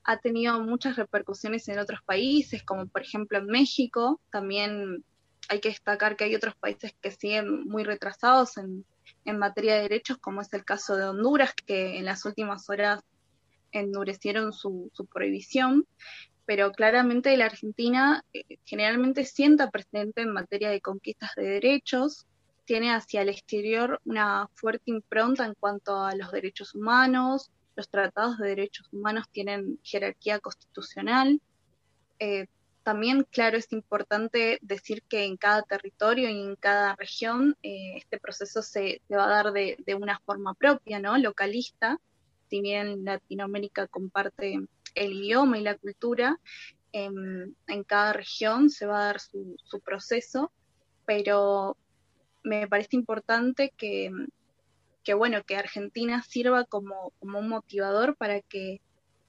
Ha 0.03 0.17
tenido 0.17 0.60
muchas 0.62 0.95
repercusiones 0.95 1.67
en 1.67 1.80
otros 1.80 2.01
países, 2.03 2.63
como 2.63 2.88
por 2.88 3.01
ejemplo 3.01 3.38
en 3.38 3.47
México. 3.47 4.21
También 4.32 5.03
hay 5.49 5.60
que 5.60 5.69
destacar 5.69 6.15
que 6.15 6.23
hay 6.23 6.36
otros 6.36 6.56
países 6.56 6.95
que 7.01 7.12
siguen 7.12 7.65
muy 7.65 7.84
retrasados 7.84 8.58
en, 8.58 8.86
en 9.27 9.37
materia 9.37 9.75
de 9.75 9.81
derechos, 9.81 10.17
como 10.17 10.41
es 10.41 10.51
el 10.53 10.63
caso 10.63 10.95
de 10.95 11.03
Honduras, 11.03 11.53
que 11.53 11.97
en 11.97 12.05
las 12.05 12.25
últimas 12.25 12.69
horas 12.69 13.01
endurecieron 13.71 14.53
su, 14.53 14.89
prohibición 15.13 15.85
pero 16.45 16.71
claramente 16.71 17.35
la 17.35 17.47
Argentina 17.47 18.23
eh, 18.31 18.57
generalmente 18.63 19.25
sienta 19.25 19.69
presente 19.69 20.21
en 20.21 20.31
materia 20.31 20.69
de 20.69 20.79
conquistas 20.79 21.31
de 21.35 21.43
derechos, 21.43 22.25
tiene 22.63 22.93
hacia 22.93 23.21
el 23.21 23.27
exterior 23.27 23.99
una 24.05 24.47
fuerte 24.53 24.91
impronta 24.91 25.45
en 25.45 25.55
cuanto 25.55 26.01
a 26.01 26.15
los 26.15 26.31
derechos 26.31 26.73
humanos, 26.73 27.51
los 27.75 27.89
tratados 27.89 28.37
de 28.37 28.47
derechos 28.47 28.87
humanos 28.93 29.25
tienen 29.29 29.77
jerarquía 29.83 30.39
constitucional. 30.39 31.41
Eh, 32.19 32.47
también, 32.88 33.28
claro, 33.30 33.58
es 33.58 33.73
importante 33.73 34.60
decir 34.62 35.04
que 35.10 35.26
en 35.26 35.36
cada 35.36 35.62
territorio 35.62 36.30
y 36.30 36.39
en 36.39 36.56
cada 36.56 36.95
región 36.95 37.58
eh, 37.62 37.97
este 37.97 38.17
proceso 38.17 38.62
se, 38.62 39.02
va 39.12 39.26
a 39.26 39.43
dar 39.43 39.52
de, 39.52 39.76
de, 39.86 39.93
una 39.93 40.19
forma 40.19 40.54
propia, 40.54 40.97
¿no? 40.97 41.17
Localista, 41.17 42.00
si 42.50 42.62
bien 42.62 43.04
Latinoamérica 43.04 43.88
comparte 43.88 44.62
el 44.95 45.12
idioma 45.12 45.58
y 45.58 45.63
la 45.63 45.76
cultura, 45.76 46.39
en, 46.93 47.58
cada 47.88 48.13
región 48.13 48.69
se 48.69 48.86
va 48.86 49.02
a 49.02 49.06
dar 49.08 49.19
su, 49.19 49.58
proceso, 49.84 50.54
pero 51.06 51.76
me 52.41 52.69
parece 52.69 52.95
importante 52.95 53.73
que, 53.76 54.12
bueno, 55.13 55.43
que 55.43 55.58
Argentina 55.58 56.23
sirva 56.23 56.63
como, 56.63 57.12
un 57.19 57.50
motivador 57.50 58.15
para 58.15 58.39
que, 58.39 58.80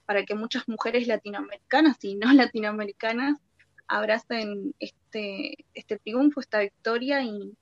para 0.05 0.23
que 0.23 0.33
muchas 0.33 0.65
mujeres 0.69 1.07
latinoamericanas 1.07 1.97
y 2.05 2.15
no 2.15 2.31
latinoamericanas 2.33 3.37
abracen 3.89 4.73
este, 4.79 5.65
este 5.73 5.97
triunfo, 5.99 6.39
esta 6.39 6.59
victoria 6.59 7.23
y, 7.23 7.53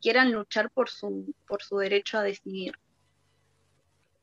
quieran 0.00 0.30
luchar 0.30 0.70
por 0.70 0.88
su, 0.88 1.34
por 1.48 1.60
su 1.60 1.76
derecho 1.78 2.16
a 2.16 2.22
decidir. 2.22 2.74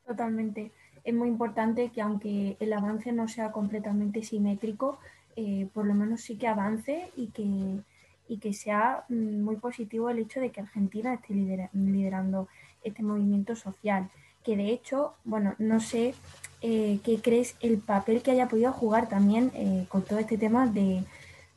Totalmente 0.06 0.72
es 1.04 1.14
muy 1.14 1.28
importante 1.28 1.90
que 1.90 2.02
aunque 2.02 2.56
el 2.60 2.72
avance 2.72 3.12
no 3.12 3.28
sea 3.28 3.52
completamente 3.52 4.22
simétrico, 4.22 4.98
eh, 5.36 5.68
por 5.72 5.86
lo 5.86 5.94
menos 5.94 6.20
sí 6.20 6.36
que 6.36 6.48
avance 6.48 7.10
y 7.16 7.28
que, 7.28 7.82
y 8.28 8.38
que 8.38 8.52
sea 8.52 9.04
mm, 9.08 9.42
muy 9.42 9.56
positivo 9.56 10.10
el 10.10 10.18
hecho 10.18 10.40
de 10.40 10.50
que 10.50 10.60
Argentina 10.60 11.14
esté 11.14 11.34
liderando 11.34 12.48
este 12.84 13.02
movimiento 13.02 13.56
social. 13.56 14.10
Que 14.44 14.56
de 14.56 14.70
hecho, 14.70 15.14
bueno, 15.24 15.54
no 15.58 15.80
sé 15.80 16.14
eh, 16.62 16.98
qué 17.04 17.20
crees 17.20 17.56
el 17.60 17.78
papel 17.78 18.22
que 18.22 18.30
haya 18.30 18.48
podido 18.48 18.72
jugar 18.72 19.08
también 19.08 19.50
eh, 19.54 19.86
con 19.88 20.02
todo 20.02 20.18
este 20.18 20.38
tema 20.38 20.66
de, 20.66 21.04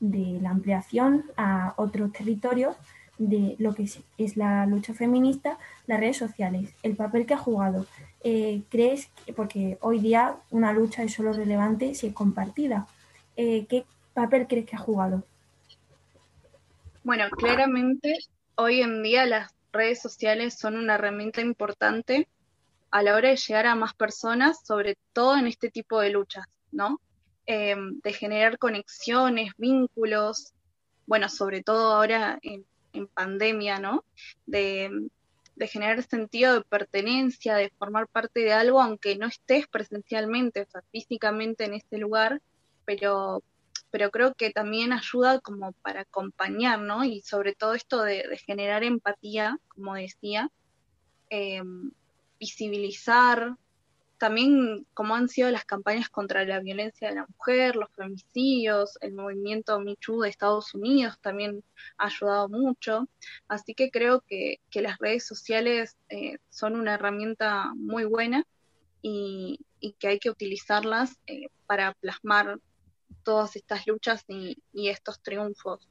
de, 0.04 0.40
la 0.42 0.50
ampliación 0.50 1.26
a 1.38 1.74
otros 1.78 2.12
territorios 2.12 2.76
de 3.18 3.56
lo 3.60 3.74
que 3.74 3.90
es 4.18 4.38
la 4.38 4.66
lucha 4.66 4.94
feminista, 4.94 5.58
las 5.88 6.00
redes 6.00 6.18
sociales, 6.18 6.74
el 6.84 6.96
papel 6.96 7.26
que 7.26 7.36
ha 7.36 7.38
jugado 7.38 7.86
eh, 8.24 8.64
crees, 8.70 9.10
porque 9.36 9.78
hoy 9.82 10.00
día 10.00 10.36
una 10.52 10.74
lucha 10.74 11.04
es 11.04 11.14
solo 11.14 11.32
relevante 11.32 11.96
si 11.96 12.08
es 12.08 12.14
compartida, 12.14 12.88
eh, 13.38 13.66
¿qué 13.68 13.86
papel 14.14 14.48
crees 14.48 14.66
que 14.66 14.76
ha 14.76 14.80
jugado? 14.80 15.24
Bueno, 17.04 17.30
claramente 17.32 18.18
hoy 18.56 18.82
en 18.82 19.04
día 19.04 19.26
las 19.26 19.52
redes 19.72 20.02
sociales 20.02 20.58
son 20.58 20.78
una 20.78 20.96
herramienta 20.96 21.42
importante 21.42 22.28
a 22.92 23.02
la 23.02 23.16
hora 23.16 23.30
de 23.30 23.38
llegar 23.38 23.68
a 23.68 23.76
más 23.76 23.94
personas, 23.94 24.66
sobre 24.66 24.98
todo 25.14 25.38
en 25.38 25.48
este 25.48 25.70
tipo 25.70 26.00
de 26.00 26.12
luchas, 26.12 26.46
¿no? 26.72 27.00
Eh, 27.46 27.76
de 27.78 28.14
generar 28.14 28.58
conexiones, 28.58 29.52
vínculos, 29.58 30.54
bueno, 31.06 31.28
sobre 31.28 31.62
todo 31.62 31.94
ahora 31.94 32.40
en, 32.42 32.66
pandemia, 33.14 33.80
¿no? 33.80 34.06
De, 34.46 35.10
generar 35.68 36.04
sentido 36.04 36.54
de 36.54 36.62
pertenencia, 36.62 37.56
de 37.56 37.70
formar 37.78 38.08
parte 38.08 38.42
de 38.42 38.54
algo, 38.54 38.82
aunque 38.82 39.18
no 39.18 39.28
estés 39.28 39.68
presencialmente, 39.68 40.62
o 40.62 40.66
sea, 40.70 40.84
físicamente 40.92 41.66
en 41.66 41.74
ese 41.74 41.98
lugar, 41.98 42.42
pero, 42.86 43.44
pero 43.92 44.10
creo 44.10 44.34
que 44.36 44.52
también 44.52 44.94
ayuda 44.94 45.40
como 45.42 45.74
para 45.74 46.02
acompañar, 46.02 46.80
¿no? 46.80 47.04
Y 47.04 47.22
sobre 47.22 47.56
todo 47.56 47.74
esto 47.74 48.04
de, 48.04 48.38
generar 48.46 48.84
empatía, 48.84 49.58
como 49.70 49.96
decía, 49.96 50.50
em, 51.30 51.92
visibilizar, 52.40 53.58
también 54.24 54.88
como 54.94 55.16
han 55.16 55.28
sido 55.28 55.52
las 55.52 55.66
campañas 55.66 56.08
contra 56.08 56.46
la 56.46 56.62
violencia 56.62 57.10
de 57.10 57.16
la 57.16 57.28
mujer, 57.28 57.76
los 57.76 57.90
femicidios, 57.92 58.98
el 59.02 59.12
movimiento 59.12 59.78
Michu 59.82 60.22
de 60.22 60.30
Estados 60.30 60.74
Unidos 60.74 61.20
también 61.20 61.62
ha 61.98 62.06
ayudado 62.06 62.48
mucho. 62.48 63.10
Así 63.50 63.74
que 63.74 63.92
creo 63.92 64.22
que, 64.22 64.62
las 64.76 64.98
redes 65.00 65.28
sociales 65.28 65.98
eh, 66.08 66.38
son 66.50 66.78
una 66.78 66.94
herramienta 66.94 67.74
muy 67.76 68.06
buena 68.06 68.46
y, 69.02 69.60
que 70.00 70.08
hay 70.08 70.20
que 70.20 70.30
utilizarlas 70.30 71.20
eh, 71.28 71.48
para 71.66 71.92
plasmar 71.92 72.62
todas 73.24 73.58
estas 73.58 73.86
luchas 73.88 74.24
y, 74.30 74.56
estos 74.88 75.22
triunfos. 75.22 75.86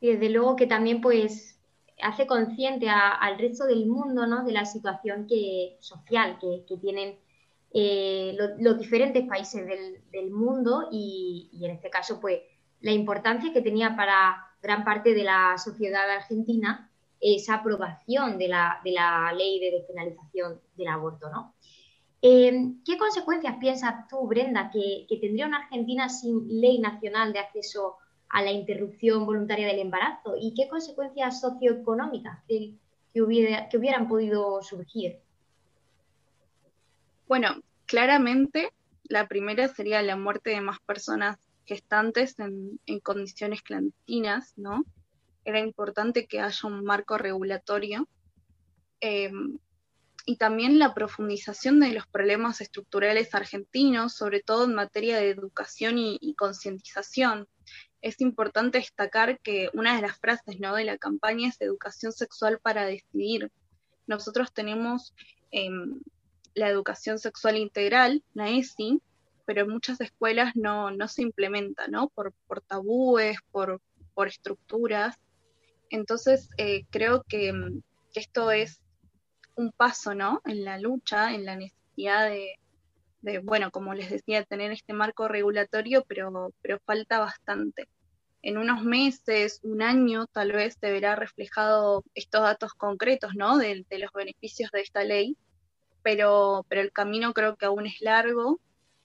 Y 0.00 0.12
desde 0.12 0.28
luego 0.30 0.54
que 0.54 0.68
también 0.68 1.00
pues 1.00 1.58
hace 2.02 2.26
consciente 2.26 2.88
al 2.88 3.38
resto 3.38 3.66
del 3.66 3.86
mundo 3.86 4.26
¿no? 4.26 4.44
de 4.44 4.52
la 4.52 4.64
situación 4.64 5.26
que, 5.26 5.76
social 5.80 6.38
que, 6.40 6.76
tienen 6.78 7.18
eh, 7.72 8.36
los 8.58 8.78
diferentes 8.78 9.26
países 9.26 9.66
del, 9.66 10.30
mundo 10.30 10.88
y, 10.90 11.50
en 11.62 11.70
este 11.70 11.90
caso 11.90 12.20
pues 12.20 12.40
la 12.80 12.92
importancia 12.92 13.52
que 13.52 13.62
tenía 13.62 13.96
para 13.96 14.36
gran 14.62 14.84
parte 14.84 15.14
de 15.14 15.24
la 15.24 15.56
sociedad 15.58 16.08
argentina 16.10 16.90
esa 17.20 17.54
aprobación 17.54 18.38
de 18.38 18.48
la, 18.48 18.80
de 18.84 18.92
la 18.92 19.32
ley 19.32 19.58
de 19.60 19.70
despenalización 19.70 20.60
del 20.76 20.88
aborto, 20.88 21.30
¿no? 21.30 21.54
Eh, 22.26 22.76
¿Qué 22.86 22.96
consecuencias 22.96 23.56
piensas 23.60 24.08
tú, 24.08 24.26
Brenda, 24.26 24.70
que, 24.72 25.06
tendría 25.20 25.46
una 25.46 25.58
Argentina 25.58 26.08
sin 26.08 26.48
ley 26.48 26.78
nacional 26.78 27.34
de 27.34 27.40
acceso 27.40 27.98
a 28.28 28.42
la 28.42 28.52
interrupción 28.52 29.26
voluntaria 29.26 29.66
del 29.66 29.78
embarazo? 29.78 30.36
¿Y 30.40 30.54
qué 30.54 30.68
consecuencias 30.68 31.40
socioeconómicas 31.40 32.42
que, 32.48 32.74
que 33.12 33.22
hubieran 33.22 34.08
podido 34.08 34.62
surgir? 34.62 35.20
Bueno, 37.26 37.62
claramente 37.86 38.70
la 39.04 39.28
primera 39.28 39.68
sería 39.68 40.02
la 40.02 40.16
muerte 40.16 40.50
de 40.50 40.60
más 40.60 40.80
personas 40.80 41.38
gestantes 41.66 42.38
en, 42.38 42.78
condiciones 43.02 43.62
clandestinas, 43.62 44.52
¿no? 44.56 44.84
Era 45.44 45.60
importante 45.60 46.26
que 46.26 46.40
haya 46.40 46.68
un 46.68 46.84
marco 46.84 47.18
regulatorio 47.18 48.08
eh, 49.00 49.30
y 50.26 50.36
también 50.36 50.78
la 50.78 50.94
profundización 50.94 51.80
de 51.80 51.92
los 51.92 52.06
problemas 52.06 52.60
estructurales 52.60 53.34
argentinos, 53.34 54.14
sobre 54.14 54.40
todo 54.40 54.64
en 54.64 54.74
materia 54.74 55.18
de 55.18 55.30
educación 55.30 55.96
y, 55.98 56.34
concientización. 56.34 57.46
Es 58.04 58.20
importante 58.20 58.76
destacar 58.76 59.40
que 59.40 59.70
una 59.72 59.96
de 59.96 60.02
las 60.02 60.18
frases 60.18 60.60
¿no? 60.60 60.74
de 60.74 60.84
la 60.84 60.98
campaña 60.98 61.48
es 61.48 61.58
educación 61.62 62.12
sexual 62.12 62.58
para 62.60 62.84
decidir. 62.84 63.50
Nosotros 64.06 64.52
tenemos 64.52 65.14
em, 65.50 66.02
la 66.54 66.68
educación 66.68 67.18
sexual 67.18 67.56
integral, 67.56 68.22
la 68.34 68.50
ESI, 68.50 69.00
pero 69.46 69.62
en 69.62 69.70
muchas 69.70 70.02
escuelas 70.02 70.54
no, 70.54 70.90
se 71.08 71.22
implementa, 71.22 71.88
¿no? 71.88 72.10
Por, 72.10 72.34
por 72.46 72.60
tabúes, 72.60 73.38
por, 73.50 73.80
por 74.12 74.28
estructuras. 74.28 75.16
Entonces, 75.88 76.50
eh, 76.58 76.84
creo 76.90 77.22
que, 77.26 77.54
que, 78.12 78.20
esto 78.20 78.50
es 78.50 78.82
un 79.56 79.72
paso, 79.72 80.14
¿no? 80.14 80.42
En 80.44 80.62
la 80.66 80.78
lucha, 80.78 81.32
en 81.32 81.46
la 81.46 81.56
necesidad 81.56 82.28
de, 82.28 82.58
bueno, 83.42 83.70
como 83.70 83.94
les 83.94 84.10
decía, 84.10 84.44
tener 84.44 84.72
este 84.72 84.92
marco 84.92 85.26
regulatorio, 85.26 86.04
pero, 86.06 86.52
pero 86.60 86.78
falta 86.84 87.18
bastante. 87.18 87.88
En 88.46 88.58
unos 88.58 88.82
meses, 88.82 89.60
un 89.62 89.80
año, 89.80 90.26
tal 90.26 90.52
vez 90.52 90.76
se 90.78 90.92
verá 90.92 91.16
reflejado 91.16 92.04
estos 92.14 92.42
datos 92.42 92.74
concretos, 92.74 93.34
¿no? 93.34 93.56
De, 93.56 93.86
los 93.92 94.12
beneficios 94.12 94.70
de 94.70 94.82
esta 94.82 95.02
ley, 95.02 95.38
pero, 96.02 96.66
pero 96.68 96.82
el 96.82 96.92
camino 96.92 97.32
creo 97.32 97.56
que 97.56 97.64
aún 97.64 97.86
es 97.86 98.02
largo. 98.02 98.60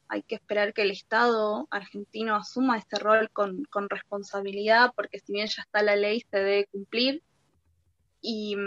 Hay 0.09 0.23
que 0.23 0.35
esperar 0.35 0.73
que 0.73 0.81
el 0.81 0.91
Estado 0.91 1.69
argentino 1.71 2.35
asuma 2.35 2.77
este 2.77 2.99
rol 2.99 3.29
con, 3.31 3.63
con 3.63 3.89
responsabilidad, 3.89 4.91
porque 4.93 5.19
si 5.19 5.31
bien 5.31 5.47
ya 5.47 5.61
está 5.61 5.83
la 5.83 5.95
ley, 5.95 6.19
se 6.29 6.37
debe 6.37 6.65
cumplir. 6.65 7.23
Y, 8.19 8.57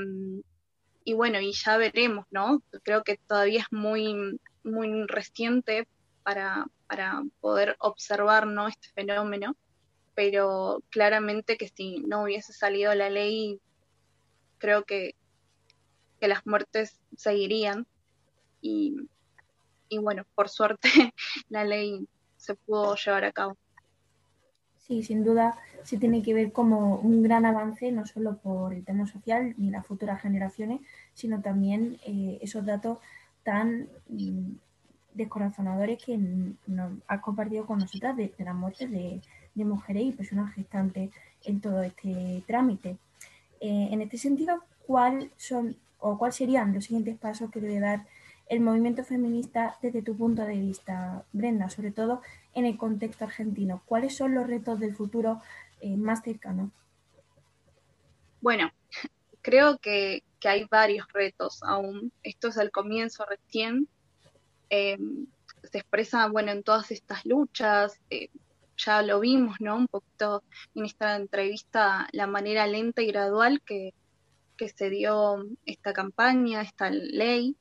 y 1.04 1.12
bueno, 1.12 1.38
y 1.38 1.52
ya 1.52 1.76
veremos, 1.76 2.24
¿no? 2.30 2.62
Creo 2.82 3.04
que 3.04 3.18
todavía 3.18 3.60
es 3.60 3.70
muy, 3.72 4.40
muy 4.64 5.06
reciente 5.06 5.86
para, 6.22 6.64
para 6.86 7.22
poder 7.42 7.76
observar, 7.78 8.46
¿no? 8.46 8.68
Este 8.68 8.88
fenómeno, 8.94 9.54
pero 10.14 10.82
claramente 10.90 11.56
que 11.56 11.68
si 11.68 12.00
no 12.00 12.22
hubiese 12.22 12.52
salido 12.52 12.94
la 12.94 13.10
ley, 13.10 13.60
creo 14.58 14.84
que, 14.84 15.14
que 16.20 16.28
las 16.28 16.46
muertes 16.46 17.00
seguirían 17.16 17.86
y, 18.60 18.96
y 19.88 19.98
bueno, 19.98 20.24
por 20.34 20.48
suerte 20.48 20.88
la 21.48 21.64
ley 21.64 22.06
se 22.36 22.54
pudo 22.54 22.94
llevar 22.96 23.24
a 23.24 23.32
cabo. 23.32 23.56
Sí, 24.78 25.02
sin 25.02 25.24
duda 25.24 25.56
se 25.84 25.96
tiene 25.96 26.22
que 26.22 26.34
ver 26.34 26.52
como 26.52 26.96
un 26.96 27.22
gran 27.22 27.46
avance, 27.46 27.92
no 27.92 28.06
solo 28.06 28.36
por 28.38 28.72
el 28.72 28.84
tema 28.84 29.06
social 29.06 29.54
ni 29.56 29.70
las 29.70 29.86
futuras 29.86 30.20
generaciones, 30.20 30.80
sino 31.14 31.40
también 31.40 31.98
eh, 32.04 32.38
esos 32.40 32.66
datos 32.66 32.98
tan 33.42 33.88
mm, 34.08 34.52
descorazonadores 35.14 36.02
que 36.02 36.18
nos 36.66 36.92
ha 37.06 37.20
compartido 37.20 37.66
con 37.66 37.78
nosotras 37.78 38.16
de, 38.16 38.32
las 38.38 38.54
muertes 38.54 38.90
de, 38.90 39.20
mujeres 39.54 40.04
y 40.04 40.12
personas 40.12 40.54
gestantes 40.54 41.10
en 41.44 41.60
todo 41.60 41.82
este 41.82 42.42
trámite. 42.46 42.96
Eh, 43.60 43.88
en 43.90 44.02
este 44.02 44.18
sentido, 44.18 44.64
¿cuál 44.86 45.30
son 45.36 45.76
o 45.98 46.18
cuáles 46.18 46.36
serían 46.36 46.74
los 46.74 46.86
siguientes 46.86 47.16
pasos 47.16 47.50
que 47.50 47.60
debe 47.60 47.80
dar 47.80 48.06
el 48.48 48.60
movimiento 48.60 49.04
feminista 49.04 49.78
desde 49.80 50.02
tu 50.02 50.16
punto 50.16 50.42
de 50.44 50.58
vista, 50.58 51.24
Brenda, 51.32 51.70
sobre 51.70 51.92
todo 51.92 52.22
en 52.54 52.66
el 52.66 52.76
contexto 52.76 53.24
argentino? 53.24 53.82
¿Cuáles 53.86 54.16
son 54.16 54.34
los 54.34 54.46
retos 54.46 54.80
del 54.80 54.94
futuro 54.94 55.40
eh, 55.80 55.96
más 55.96 56.22
cercano? 56.22 56.70
Bueno, 58.40 58.72
creo 59.42 59.78
que, 59.78 60.24
hay 60.44 60.64
varios 60.64 61.06
retos 61.12 61.62
aún. 61.62 62.12
Esto 62.24 62.48
es 62.48 62.56
el 62.56 62.72
comienzo 62.72 63.24
recién. 63.24 63.86
Eh, 64.70 64.98
se 65.70 65.78
expresa, 65.78 66.26
bueno, 66.28 66.50
en 66.50 66.64
todas 66.64 66.90
estas 66.90 67.24
luchas. 67.24 68.00
Ya 68.76 69.02
lo 69.02 69.20
vimos, 69.20 69.56
¿no? 69.60 69.76
Un 69.76 69.88
poquito 69.88 70.42
en 70.74 70.84
esta 70.84 71.16
entrevista, 71.16 72.08
la 72.12 72.26
manera 72.26 72.66
lenta 72.66 73.02
y 73.02 73.06
gradual 73.06 73.60
que, 73.62 73.94
se 74.76 74.90
dio 74.90 75.44
esta 75.66 75.92
campaña, 75.92 76.62
esta 76.62 76.88
ley. 76.88 77.56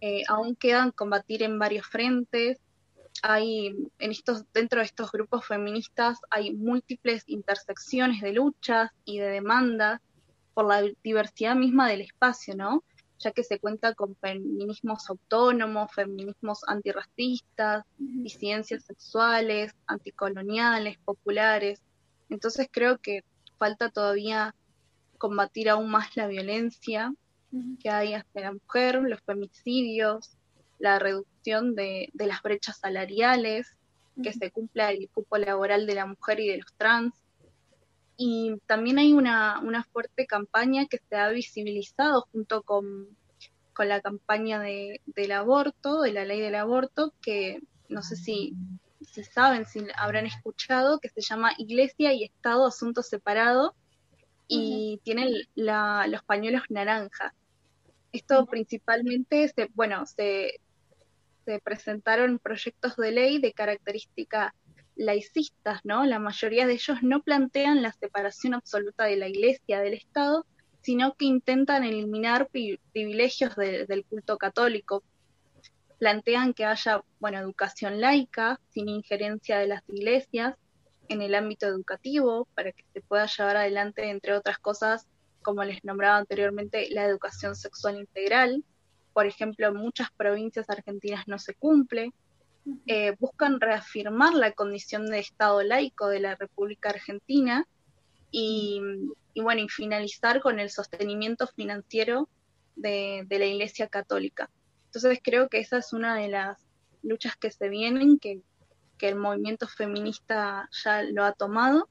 Eh, 0.00 0.22
aún 0.26 0.56
quedan 0.56 0.90
combatir 0.90 1.42
en 1.42 1.58
varios 1.58 1.86
frentes. 1.86 2.58
Hay, 3.22 3.76
en 3.98 4.10
estos, 4.10 4.44
dentro 4.54 4.80
de 4.80 4.86
estos 4.86 5.12
grupos 5.12 5.46
feministas 5.46 6.18
hay 6.30 6.54
múltiples 6.54 7.24
intersecciones 7.26 8.22
de 8.22 8.32
luchas 8.32 8.90
y 9.04 9.18
de 9.18 9.28
demandas 9.28 10.00
por 10.54 10.66
la 10.66 10.82
diversidad 11.02 11.56
misma 11.56 11.90
del 11.90 12.00
espacio, 12.00 12.56
¿no? 12.56 12.82
Ya 13.24 13.32
que 13.32 13.42
se 13.42 13.58
cuenta 13.58 13.94
con 13.94 14.14
feminismos 14.16 15.08
autónomos, 15.08 15.90
feminismos 15.94 16.60
antirracistas, 16.66 17.84
disidencias 17.96 18.84
sexuales, 18.84 19.72
anticoloniales, 19.86 20.98
populares. 20.98 21.80
Entonces 22.28 22.68
creo 22.70 22.98
que 22.98 23.24
falta 23.58 23.88
todavía 23.88 24.54
combatir 25.16 25.70
aún 25.70 25.90
más 25.90 26.14
la 26.18 26.26
violencia 26.26 27.14
que 27.80 27.88
hay 27.88 28.12
hacia 28.12 28.40
la 28.42 28.52
mujer, 28.52 29.00
los 29.02 29.20
femicidios, 29.22 30.36
la 30.78 30.98
reducción 30.98 31.74
de, 31.74 32.10
las 32.12 32.42
brechas 32.42 32.78
salariales, 32.78 33.74
que 34.22 34.34
se 34.34 34.50
cumpla 34.50 34.90
el 34.90 35.08
cupo 35.08 35.38
laboral 35.38 35.86
de 35.86 35.94
la 35.94 36.04
mujer 36.04 36.40
y 36.40 36.48
de 36.48 36.58
los 36.58 36.72
trans. 36.74 37.14
Y 38.16 38.56
también 38.66 38.98
hay 38.98 39.12
una, 39.12 39.60
fuerte 39.92 40.26
campaña 40.26 40.86
que 40.86 40.98
se 41.08 41.16
ha 41.16 41.28
visibilizado 41.30 42.26
junto 42.32 42.62
con, 42.62 43.08
la 43.78 44.00
campaña 44.00 44.60
de, 44.60 45.00
del 45.06 45.32
aborto, 45.32 46.00
de 46.02 46.12
la 46.12 46.24
ley 46.24 46.40
del 46.40 46.54
aborto, 46.54 47.12
que 47.20 47.60
no 47.88 48.02
sé 48.02 48.16
si 48.16 48.54
se 49.00 49.24
saben, 49.24 49.66
si 49.66 49.84
habrán 49.96 50.26
escuchado, 50.26 51.00
que 51.00 51.08
se 51.08 51.20
llama 51.20 51.52
Iglesia 51.58 52.12
y 52.12 52.24
Estado 52.24 52.66
Asuntos 52.66 53.08
Separados 53.08 53.72
y 54.46 55.00
tiene 55.04 55.30
los 55.54 56.22
pañuelos 56.24 56.62
naranjas. 56.68 57.32
Esto 58.12 58.46
principalmente, 58.46 59.48
se, 59.48 59.70
bueno, 59.74 60.06
se, 60.06 60.60
se 61.44 61.58
presentaron 61.58 62.38
proyectos 62.38 62.96
de 62.96 63.12
ley 63.12 63.40
de 63.40 63.52
características 63.52 64.52
laicistas, 64.96 65.80
¿no? 65.84 66.04
La 66.04 66.18
mayoría 66.18 66.66
de 66.66 66.74
ellos 66.74 67.02
no 67.02 67.22
plantean 67.22 67.82
la 67.82 67.92
separación 67.92 68.54
absoluta 68.54 69.04
de 69.04 69.16
la 69.16 69.28
Iglesia 69.28 69.80
del 69.80 69.94
Estado, 69.94 70.46
sino 70.82 71.14
que 71.14 71.24
intentan 71.24 71.82
eliminar 71.82 72.48
privilegios 72.48 73.56
del 73.56 74.04
culto 74.04 74.36
católico. 74.38 75.02
Plantean 75.98 76.52
que 76.52 76.64
haya, 76.64 77.02
bueno, 77.18 77.38
educación 77.38 78.00
laica, 78.00 78.60
sin 78.68 78.88
injerencia 78.88 79.58
de 79.58 79.66
las 79.66 79.82
iglesias, 79.88 80.54
en 81.08 81.22
el 81.22 81.34
ámbito 81.34 81.66
educativo, 81.66 82.46
para 82.54 82.72
que 82.72 82.84
se 82.92 83.00
pueda 83.00 83.26
llevar 83.26 83.56
adelante, 83.56 84.10
entre 84.10 84.34
otras 84.34 84.58
cosas, 84.58 85.06
como 85.42 85.64
les 85.64 85.82
nombraba 85.84 86.18
anteriormente, 86.18 86.88
la 86.90 87.04
educación 87.04 87.56
sexual 87.56 87.98
integral. 87.98 88.62
por 89.14 89.26
ejemplo, 89.26 89.68
en 89.68 89.76
muchas 89.76 90.10
provincias 90.10 90.68
argentinas 90.68 91.26
no 91.28 91.38
se 91.38 91.54
cumple. 91.54 92.12
Eh, 92.86 93.14
buscan 93.18 93.60
reafirmar 93.60 94.32
la 94.32 94.52
condición 94.52 95.06
de 95.06 95.18
Estado 95.18 95.62
laico 95.62 96.08
de 96.08 96.20
la 96.20 96.34
República 96.34 96.90
Argentina 96.90 97.66
y, 98.30 98.80
bueno, 99.36 99.60
y 99.60 99.68
finalizar 99.68 100.40
con 100.40 100.58
el 100.58 100.70
sostenimiento 100.70 101.46
financiero 101.46 102.28
de, 102.74 103.26
la 103.28 103.44
Iglesia 103.44 103.88
Católica. 103.88 104.50
Entonces 104.86 105.20
creo 105.22 105.48
que 105.48 105.58
esa 105.58 105.78
es 105.78 105.92
una 105.92 106.16
de 106.16 106.28
las 106.28 106.58
luchas 107.02 107.36
que 107.36 107.50
se 107.50 107.68
vienen, 107.68 108.18
que, 108.18 108.40
que 108.96 109.08
el 109.08 109.16
movimiento 109.16 109.68
feminista 109.68 110.68
ya 110.82 111.02
lo 111.02 111.24
ha 111.24 111.32
tomado 111.32 111.88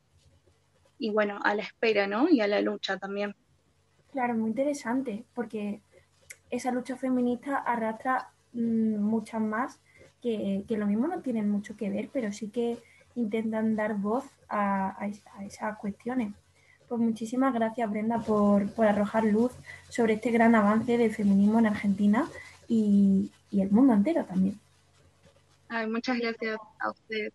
y 0.97 1.11
bueno, 1.11 1.39
a 1.43 1.53
la 1.53 1.63
espera, 1.63 2.07
¿no? 2.07 2.29
Y 2.29 2.41
a 2.41 2.47
la 2.47 2.61
lucha 2.61 2.97
también. 2.97 3.35
Claro, 4.11 4.35
muy 4.35 4.49
interesante, 4.49 5.25
porque 5.33 5.81
esa 6.49 6.71
lucha 6.71 6.95
feminista 6.95 7.57
arrastra 7.57 8.31
mm, 8.53 8.97
muchas 8.97 9.41
más 9.41 9.79
que, 10.23 10.77
lo 10.77 10.87
mismo 10.87 11.07
no 11.07 11.19
tienen 11.19 11.49
mucho 11.49 11.75
que 11.75 11.89
ver, 11.89 12.09
pero 12.11 12.31
sí 12.31 12.49
que 12.49 12.77
intentan 13.15 13.75
dar 13.75 13.95
voz 13.95 14.23
a, 14.49 14.97
esas 15.45 15.77
cuestiones. 15.77 16.33
Pues 16.87 17.01
muchísimas 17.01 17.53
gracias, 17.53 17.89
Brenda, 17.89 18.19
por, 18.19 18.69
arrojar 18.77 19.25
luz 19.25 19.51
sobre 19.89 20.13
este 20.13 20.31
gran 20.31 20.55
avance 20.55 20.97
del 20.97 21.13
feminismo 21.13 21.59
en 21.59 21.67
Argentina 21.67 22.27
y, 22.67 23.29
el 23.51 23.69
mundo 23.69 23.93
entero 23.93 24.25
también. 24.25 24.59
Ay, 25.69 25.87
muchas 25.87 26.17
gracias 26.17 26.57
a 26.79 26.89
ustedes. 26.89 27.31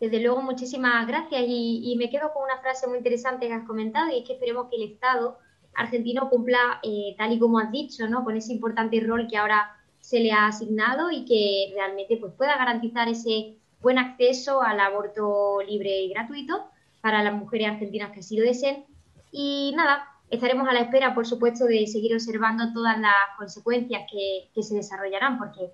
Desde 0.00 0.20
luego, 0.20 0.40
muchísimas 0.40 1.06
gracias. 1.06 1.42
Y, 1.46 1.94
me 1.98 2.08
quedo 2.08 2.32
con 2.32 2.44
una 2.44 2.58
frase 2.60 2.86
muy 2.86 2.98
interesante 2.98 3.48
que 3.48 3.52
has 3.52 3.66
comentado, 3.66 4.10
y 4.10 4.20
es 4.20 4.26
que 4.26 4.34
esperemos 4.34 4.68
que 4.70 4.76
el 4.76 4.92
Estado 4.92 5.38
argentino 5.74 6.30
cumpla, 6.30 6.80
eh, 6.82 7.14
tal 7.18 7.32
y 7.32 7.38
como 7.38 7.58
has 7.58 7.70
dicho, 7.70 8.08
¿no? 8.08 8.24
con 8.24 8.36
ese 8.36 8.52
importante 8.52 9.00
rol 9.00 9.28
que 9.28 9.36
ahora 9.36 9.79
se 10.10 10.18
le 10.18 10.32
ha 10.32 10.48
asignado 10.48 11.12
y 11.12 11.24
que 11.24 11.70
realmente 11.72 12.16
pues, 12.16 12.32
pueda 12.36 12.56
garantizar 12.56 13.08
ese 13.08 13.54
buen 13.80 13.96
acceso 13.96 14.60
al 14.60 14.80
aborto 14.80 15.62
libre 15.62 16.00
y 16.00 16.08
gratuito 16.08 16.64
para 17.00 17.22
las 17.22 17.32
mujeres 17.32 17.68
argentinas 17.68 18.10
que 18.10 18.18
así 18.18 18.36
lo 18.36 18.42
deseen. 18.44 18.84
Y 19.30 19.72
nada, 19.76 20.08
estaremos 20.28 20.68
a 20.68 20.72
la 20.72 20.80
espera, 20.80 21.14
por 21.14 21.28
supuesto, 21.28 21.64
de 21.64 21.86
seguir 21.86 22.12
observando 22.12 22.72
todas 22.72 22.98
las 22.98 23.14
consecuencias 23.38 24.02
que, 24.10 24.50
se 24.60 24.74
desarrollarán, 24.74 25.38
porque 25.38 25.70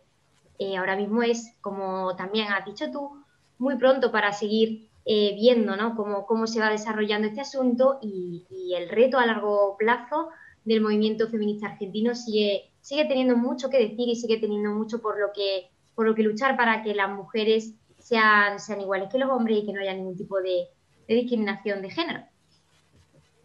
eh, 0.59 0.77
ahora 0.77 0.96
mismo 0.96 1.22
es, 1.22 1.55
como 1.62 2.14
también 2.14 2.53
has 2.53 2.66
dicho 2.66 2.90
tú, 2.90 3.25
muy 3.57 3.77
pronto 3.77 4.12
para 4.12 4.35
seguir 4.35 4.90
eh, 5.07 5.35
viendo 5.35 5.77
¿no? 5.77 5.96
cómo, 5.96 6.27
cómo 6.27 6.46
se 6.46 6.61
va 6.61 6.68
desarrollando 6.68 7.27
este 7.27 7.40
asunto 7.40 8.01
y, 8.03 8.44
el 8.77 8.90
reto 8.90 9.18
a 9.18 9.25
largo 9.25 9.77
plazo 9.79 10.29
del 10.66 10.83
movimiento 10.83 11.27
feminista 11.29 11.68
argentino 11.68 12.14
sigue, 12.14 12.70
sigue 12.87 13.05
teniendo 13.07 13.37
mucho 13.37 13.68
que 13.68 13.79
decir 13.79 14.09
y 14.09 14.14
sigue 14.14 14.38
teniendo 14.38 14.70
mucho 14.70 15.03
por 15.03 15.18
lo 15.18 15.33
que, 15.35 15.72
por 15.96 16.07
lo 16.07 16.14
que 16.14 16.22
luchar 16.22 16.57
para 16.57 16.85
que 16.85 16.94
las 16.94 17.11
mujeres 17.11 17.75
sean, 17.99 18.61
sean 18.61 18.81
iguales 18.81 19.09
que 19.11 19.18
los 19.18 19.29
hombres 19.29 19.59
y 19.59 19.66
que 19.66 19.72
no 19.72 19.81
haya 19.81 19.92
ningún 19.92 20.16
tipo 20.16 20.40
de, 20.40 20.68
discriminación 21.09 21.83
de 21.83 21.90
género. 21.90 22.20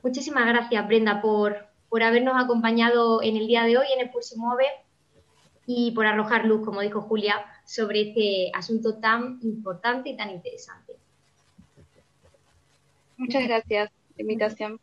Muchísimas 0.04 0.46
gracias, 0.46 0.88
Brenda, 0.88 1.24
por, 1.24 1.58
por 1.90 2.04
habernos 2.04 2.36
acompañado 2.38 3.24
en 3.24 3.36
el 3.36 3.48
día 3.48 3.64
de 3.64 3.80
hoy 3.80 3.88
en 3.96 4.02
el 4.02 4.12
Pulse 4.12 4.38
Mueve 4.38 4.68
y 5.66 5.90
por 5.90 6.06
arrojar 6.06 6.46
luz, 6.46 6.64
como 6.64 6.82
dijo 6.82 7.02
Julia, 7.02 7.44
sobre 7.66 8.10
este 8.10 8.52
asunto 8.54 9.00
tan 9.00 9.40
importante 9.42 10.10
y 10.10 10.18
tan 10.18 10.30
interesante. 10.30 10.94
Muchas 13.18 13.48
gracias 13.48 13.90
por 13.90 14.18
la 14.18 14.22
invitación. 14.22 14.80